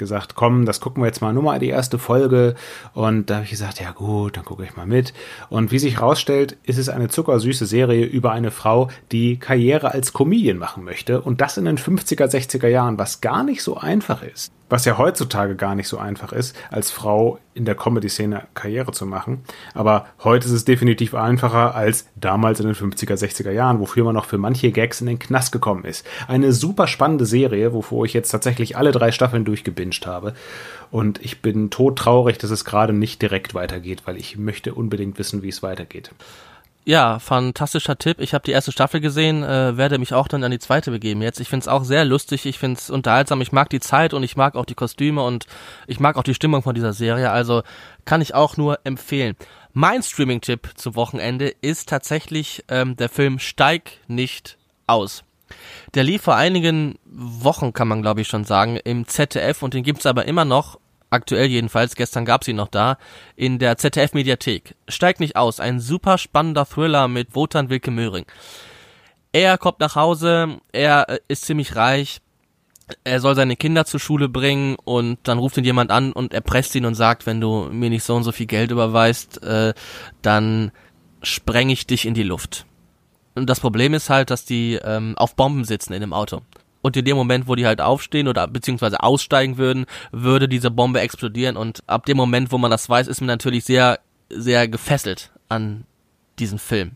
Gesagt, 0.00 0.34
komm, 0.34 0.64
das 0.64 0.80
gucken 0.80 1.02
wir 1.02 1.06
jetzt 1.06 1.20
mal 1.20 1.34
nur 1.34 1.42
mal 1.42 1.58
die 1.58 1.68
erste 1.68 1.98
Folge. 1.98 2.54
Und 2.94 3.28
da 3.28 3.36
habe 3.36 3.44
ich 3.44 3.50
gesagt, 3.50 3.80
ja 3.80 3.92
gut, 3.92 4.38
dann 4.38 4.46
gucke 4.46 4.64
ich 4.64 4.74
mal 4.76 4.86
mit. 4.86 5.12
Und 5.50 5.70
wie 5.70 5.78
sich 5.78 6.00
rausstellt, 6.00 6.56
ist 6.64 6.78
es 6.78 6.88
eine 6.88 7.08
zuckersüße 7.08 7.66
Serie 7.66 8.06
über 8.06 8.32
eine 8.32 8.50
Frau, 8.50 8.88
die 9.12 9.38
Karriere 9.38 9.92
als 9.92 10.14
Comedian 10.14 10.56
machen 10.56 10.84
möchte. 10.84 11.20
Und 11.20 11.42
das 11.42 11.58
in 11.58 11.66
den 11.66 11.76
50er, 11.76 12.24
60er 12.24 12.68
Jahren, 12.68 12.98
was 12.98 13.20
gar 13.20 13.44
nicht 13.44 13.62
so 13.62 13.76
einfach 13.76 14.22
ist. 14.22 14.52
Was 14.70 14.84
ja 14.84 14.96
heutzutage 14.96 15.56
gar 15.56 15.74
nicht 15.74 15.88
so 15.88 15.98
einfach 15.98 16.32
ist, 16.32 16.56
als 16.70 16.90
Frau 16.90 17.38
in 17.54 17.64
der 17.64 17.74
Comedy-Szene 17.74 18.44
Karriere 18.54 18.92
zu 18.92 19.04
machen. 19.04 19.42
Aber 19.74 20.06
heute 20.22 20.46
ist 20.46 20.52
es 20.52 20.64
definitiv 20.64 21.14
einfacher 21.14 21.74
als 21.74 22.06
damals 22.14 22.60
in 22.60 22.66
den 22.66 22.76
50er, 22.76 23.14
60er 23.14 23.50
Jahren, 23.50 23.80
wofür 23.80 24.04
man 24.04 24.14
noch 24.14 24.26
für 24.26 24.38
manche 24.38 24.70
Gags 24.70 25.00
in 25.00 25.08
den 25.08 25.18
Knast 25.18 25.50
gekommen 25.50 25.84
ist. 25.84 26.06
Eine 26.28 26.52
super 26.52 26.86
spannende 26.86 27.26
Serie, 27.26 27.72
wovor 27.72 28.04
ich 28.04 28.14
jetzt 28.14 28.30
tatsächlich 28.30 28.76
alle 28.76 28.92
drei 28.92 29.10
Staffeln 29.10 29.44
durchgebinged 29.44 30.06
habe. 30.06 30.34
Und 30.90 31.20
ich 31.20 31.42
bin 31.42 31.70
todtraurig, 31.70 32.38
dass 32.38 32.50
es 32.50 32.64
gerade 32.64 32.92
nicht 32.92 33.20
direkt 33.20 33.54
weitergeht, 33.54 34.02
weil 34.06 34.16
ich 34.16 34.38
möchte 34.38 34.74
unbedingt 34.74 35.18
wissen, 35.18 35.42
wie 35.42 35.48
es 35.48 35.62
weitergeht. 35.62 36.12
Ja, 36.86 37.18
fantastischer 37.18 37.98
Tipp. 37.98 38.20
Ich 38.20 38.32
habe 38.32 38.44
die 38.44 38.52
erste 38.52 38.72
Staffel 38.72 39.00
gesehen, 39.00 39.42
äh, 39.42 39.76
werde 39.76 39.98
mich 39.98 40.14
auch 40.14 40.28
dann 40.28 40.42
an 40.42 40.50
die 40.50 40.58
zweite 40.58 40.90
begeben 40.90 41.20
jetzt. 41.20 41.38
Ich 41.38 41.48
find's 41.48 41.68
auch 41.68 41.84
sehr 41.84 42.06
lustig, 42.06 42.46
ich 42.46 42.58
find's 42.58 42.88
unterhaltsam, 42.88 43.42
ich 43.42 43.52
mag 43.52 43.68
die 43.68 43.80
Zeit 43.80 44.14
und 44.14 44.22
ich 44.22 44.34
mag 44.34 44.54
auch 44.56 44.64
die 44.64 44.74
Kostüme 44.74 45.22
und 45.22 45.46
ich 45.86 46.00
mag 46.00 46.16
auch 46.16 46.22
die 46.22 46.34
Stimmung 46.34 46.62
von 46.62 46.74
dieser 46.74 46.94
Serie, 46.94 47.30
also 47.30 47.62
kann 48.06 48.22
ich 48.22 48.34
auch 48.34 48.56
nur 48.56 48.80
empfehlen. 48.84 49.36
Mein 49.74 50.02
Streaming-Tipp 50.02 50.70
zum 50.74 50.94
Wochenende 50.96 51.54
ist 51.60 51.88
tatsächlich 51.88 52.64
ähm, 52.68 52.96
der 52.96 53.10
Film 53.10 53.38
Steig 53.38 53.98
nicht 54.08 54.56
aus. 54.86 55.22
Der 55.94 56.02
lief 56.02 56.22
vor 56.22 56.36
einigen 56.36 56.98
Wochen, 57.04 57.74
kann 57.74 57.88
man 57.88 58.00
glaube 58.00 58.22
ich 58.22 58.28
schon 58.28 58.44
sagen, 58.44 58.76
im 58.76 59.06
ZDF 59.06 59.62
und 59.62 59.74
den 59.74 59.84
gibt's 59.84 60.06
aber 60.06 60.24
immer 60.24 60.46
noch, 60.46 60.78
aktuell 61.10 61.46
jedenfalls, 61.46 61.96
gestern 61.96 62.24
gab's 62.24 62.48
ihn 62.48 62.56
noch 62.56 62.68
da, 62.68 62.98
in 63.36 63.58
der 63.58 63.76
ZDF-Mediathek. 63.76 64.74
Steigt 64.88 65.20
nicht 65.20 65.36
aus, 65.36 65.60
ein 65.60 65.80
super 65.80 66.18
spannender 66.18 66.66
Thriller 66.66 67.08
mit 67.08 67.34
Wotan 67.34 67.68
Wilke 67.68 67.90
Möhring. 67.90 68.26
Er 69.32 69.58
kommt 69.58 69.80
nach 69.80 69.94
Hause, 69.94 70.58
er 70.72 71.08
äh, 71.08 71.18
ist 71.28 71.44
ziemlich 71.44 71.76
reich, 71.76 72.20
er 73.04 73.20
soll 73.20 73.36
seine 73.36 73.56
Kinder 73.56 73.84
zur 73.84 74.00
Schule 74.00 74.28
bringen 74.28 74.76
und 74.84 75.18
dann 75.24 75.38
ruft 75.38 75.56
ihn 75.56 75.64
jemand 75.64 75.90
an 75.90 76.12
und 76.12 76.34
erpresst 76.34 76.74
ihn 76.74 76.86
und 76.86 76.94
sagt, 76.94 77.26
wenn 77.26 77.40
du 77.40 77.68
mir 77.70 77.90
nicht 77.90 78.02
so 78.02 78.16
und 78.16 78.24
so 78.24 78.32
viel 78.32 78.46
Geld 78.46 78.70
überweist, 78.70 79.42
äh, 79.42 79.74
dann 80.22 80.72
spreng 81.22 81.68
ich 81.68 81.86
dich 81.86 82.06
in 82.06 82.14
die 82.14 82.22
Luft. 82.22 82.66
Und 83.34 83.48
das 83.48 83.60
Problem 83.60 83.94
ist 83.94 84.10
halt, 84.10 84.30
dass 84.30 84.44
die 84.44 84.78
ähm, 84.82 85.16
auf 85.16 85.36
Bomben 85.36 85.64
sitzen 85.64 85.92
in 85.92 86.00
dem 86.00 86.12
Auto. 86.12 86.42
Und 86.82 86.96
in 86.96 87.04
dem 87.04 87.16
Moment, 87.16 87.46
wo 87.46 87.54
die 87.54 87.66
halt 87.66 87.80
aufstehen 87.80 88.28
oder 88.28 88.46
beziehungsweise 88.48 89.02
aussteigen 89.02 89.58
würden, 89.58 89.86
würde 90.12 90.48
diese 90.48 90.70
Bombe 90.70 91.00
explodieren. 91.00 91.56
Und 91.56 91.82
ab 91.86 92.06
dem 92.06 92.16
Moment, 92.16 92.52
wo 92.52 92.58
man 92.58 92.70
das 92.70 92.88
weiß, 92.88 93.06
ist 93.06 93.20
man 93.20 93.28
natürlich 93.28 93.64
sehr, 93.64 94.00
sehr 94.30 94.68
gefesselt 94.68 95.30
an 95.48 95.84
diesen 96.38 96.58
Film. 96.58 96.92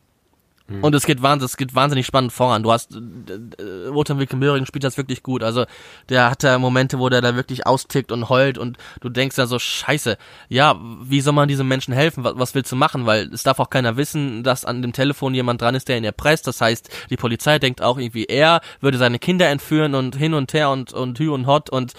Mhm. 0.66 0.82
Und 0.82 0.94
es 0.94 1.04
geht, 1.04 1.20
wahnsinnig, 1.20 1.52
es 1.52 1.56
geht 1.58 1.74
wahnsinnig 1.74 2.06
spannend 2.06 2.32
voran. 2.32 2.62
Du 2.62 2.72
hast, 2.72 2.94
äh, 2.94 3.92
Wotan 3.92 4.18
Wilke 4.18 4.36
Möhring 4.36 4.64
spielt 4.64 4.84
das 4.84 4.96
wirklich 4.96 5.22
gut. 5.22 5.42
Also, 5.42 5.66
der 6.08 6.30
hat 6.30 6.42
da 6.42 6.58
Momente, 6.58 6.98
wo 6.98 7.10
der 7.10 7.20
da 7.20 7.36
wirklich 7.36 7.66
austickt 7.66 8.10
und 8.10 8.30
heult 8.30 8.56
und 8.56 8.78
du 9.00 9.10
denkst 9.10 9.36
da 9.36 9.46
so, 9.46 9.58
scheiße, 9.58 10.16
ja, 10.48 10.80
wie 11.02 11.20
soll 11.20 11.34
man 11.34 11.48
diesen 11.48 11.68
Menschen 11.68 11.92
helfen? 11.92 12.24
Was, 12.24 12.38
was 12.38 12.54
willst 12.54 12.72
du 12.72 12.76
machen? 12.76 13.04
Weil 13.04 13.32
es 13.32 13.42
darf 13.42 13.58
auch 13.60 13.68
keiner 13.68 13.98
wissen, 13.98 14.42
dass 14.42 14.64
an 14.64 14.80
dem 14.80 14.94
Telefon 14.94 15.34
jemand 15.34 15.60
dran 15.60 15.74
ist, 15.74 15.88
der 15.88 15.98
ihn 15.98 16.04
erpresst. 16.04 16.46
Das 16.46 16.60
heißt, 16.62 16.88
die 17.10 17.16
Polizei 17.16 17.58
denkt 17.58 17.82
auch 17.82 17.98
irgendwie, 17.98 18.24
er 18.24 18.60
würde 18.80 18.96
seine 18.96 19.18
Kinder 19.18 19.48
entführen 19.48 19.94
und 19.94 20.16
hin 20.16 20.32
und 20.32 20.54
her 20.54 20.70
und, 20.70 20.94
und 20.94 21.18
hü 21.18 21.30
und 21.30 21.46
hot 21.46 21.68
und 21.68 21.92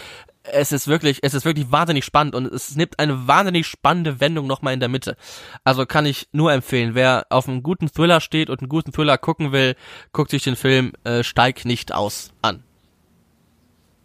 es 0.52 0.72
ist 0.72 0.88
wirklich, 0.88 1.20
es 1.22 1.34
ist 1.34 1.46
wirklich 1.46 1.72
wahnsinnig 1.72 2.06
spannend 2.06 2.36
und 2.36 2.46
es 2.48 2.76
nimmt 2.76 3.00
eine 3.00 3.28
wahnsinnig 3.28 3.68
spannende 3.68 4.20
Wendung 4.20 4.48
nochmal 4.48 4.74
in 4.74 4.80
der 4.80 4.90
Mitte. 4.90 5.18
Also 5.64 5.86
kann 5.86 6.06
ich 6.06 6.28
nur 6.32 6.52
empfehlen, 6.52 6.96
wer 6.96 7.26
auf 7.30 7.48
einen 7.48 7.64
guten 7.64 7.90
Thriller 7.90 8.22
steht 8.22 8.50
und 8.50 8.60
einen 8.60 8.70
guten 8.70 8.92
Thriller 8.92 9.18
gucken 9.18 9.52
will, 9.52 9.76
guckt 10.12 10.32
sich 10.32 10.44
den 10.44 10.56
Film 10.56 10.94
äh, 11.04 11.24
Steig 11.24 11.66
nicht 11.66 11.94
aus 11.94 12.32
an. 12.42 12.64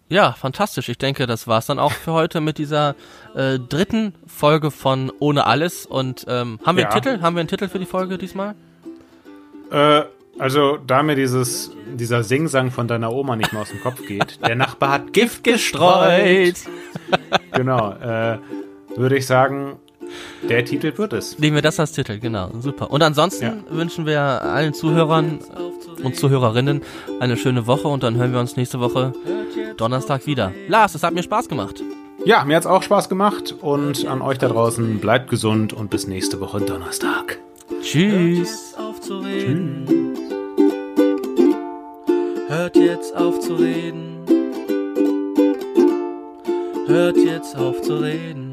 Ja, 0.08 0.32
fantastisch. 0.32 0.88
Ich 0.88 0.98
denke, 0.98 1.28
das 1.28 1.46
war's 1.46 1.66
dann 1.66 1.78
auch 1.78 1.92
für 1.92 2.12
heute 2.12 2.40
mit 2.40 2.58
dieser 2.58 2.96
äh, 3.36 3.60
dritten 3.60 4.14
Folge 4.26 4.72
von 4.72 5.12
Ohne 5.20 5.46
Alles. 5.46 5.86
Und 5.86 6.26
ähm, 6.28 6.58
haben 6.66 6.76
wir 6.76 6.82
ja. 6.82 6.90
einen 6.90 7.00
Titel? 7.00 7.22
Haben 7.22 7.36
wir 7.36 7.40
einen 7.40 7.48
Titel 7.48 7.68
für 7.68 7.78
die 7.78 7.86
Folge 7.86 8.18
diesmal? 8.18 8.56
Äh, 9.70 10.02
also, 10.40 10.78
da 10.78 11.02
mir 11.02 11.16
dieses, 11.16 11.70
dieser 11.94 12.22
Singsang 12.22 12.70
von 12.70 12.88
deiner 12.88 13.12
Oma 13.12 13.36
nicht 13.36 13.52
mehr 13.52 13.62
aus 13.62 13.68
dem 13.68 13.80
Kopf 13.80 14.06
geht, 14.06 14.38
der 14.46 14.56
Nachbar 14.56 14.90
hat 14.90 15.12
Gift 15.12 15.44
gestreut. 15.44 16.56
genau, 17.52 17.92
äh, 17.92 18.38
würde 18.96 19.18
ich 19.18 19.26
sagen, 19.26 19.76
der 20.48 20.64
Titel 20.64 20.96
wird 20.96 21.12
es. 21.12 21.38
Nehmen 21.38 21.56
wir 21.56 21.62
das 21.62 21.78
als 21.78 21.92
Titel, 21.92 22.18
genau, 22.18 22.50
super. 22.58 22.90
Und 22.90 23.02
ansonsten 23.02 23.44
ja. 23.44 23.52
wünschen 23.68 24.06
wir 24.06 24.20
allen 24.20 24.72
Zuhörern 24.74 25.40
und 26.02 26.16
Zuhörerinnen 26.16 26.82
eine 27.20 27.36
schöne 27.36 27.66
Woche 27.66 27.88
und 27.88 28.02
dann 28.02 28.16
hören 28.16 28.32
wir 28.32 28.40
uns 28.40 28.56
nächste 28.56 28.80
Woche 28.80 29.12
Donnerstag 29.76 30.26
wieder. 30.26 30.52
Lars, 30.68 30.94
es 30.94 31.02
hat 31.02 31.14
mir 31.14 31.22
Spaß 31.22 31.48
gemacht. 31.48 31.82
Ja, 32.24 32.44
mir 32.44 32.56
hat's 32.56 32.66
auch 32.66 32.82
Spaß 32.82 33.08
gemacht 33.08 33.54
und 33.60 34.06
an 34.06 34.20
euch 34.20 34.38
da 34.38 34.48
draußen 34.48 35.00
bleibt 35.00 35.30
gesund 35.30 35.72
und 35.72 35.90
bis 35.90 36.06
nächste 36.06 36.40
Woche 36.40 36.60
Donnerstag. 36.60 37.38
Tschüss. 37.82 38.74
Tschüss. 39.06 39.99
Hört 42.50 42.74
jetzt 42.74 43.14
auf 43.14 43.38
zu 43.38 43.54
reden. 43.54 44.26
Hört 46.88 47.16
jetzt 47.16 47.54
auf 47.56 47.80
zu 47.80 47.98
reden. 47.98 48.49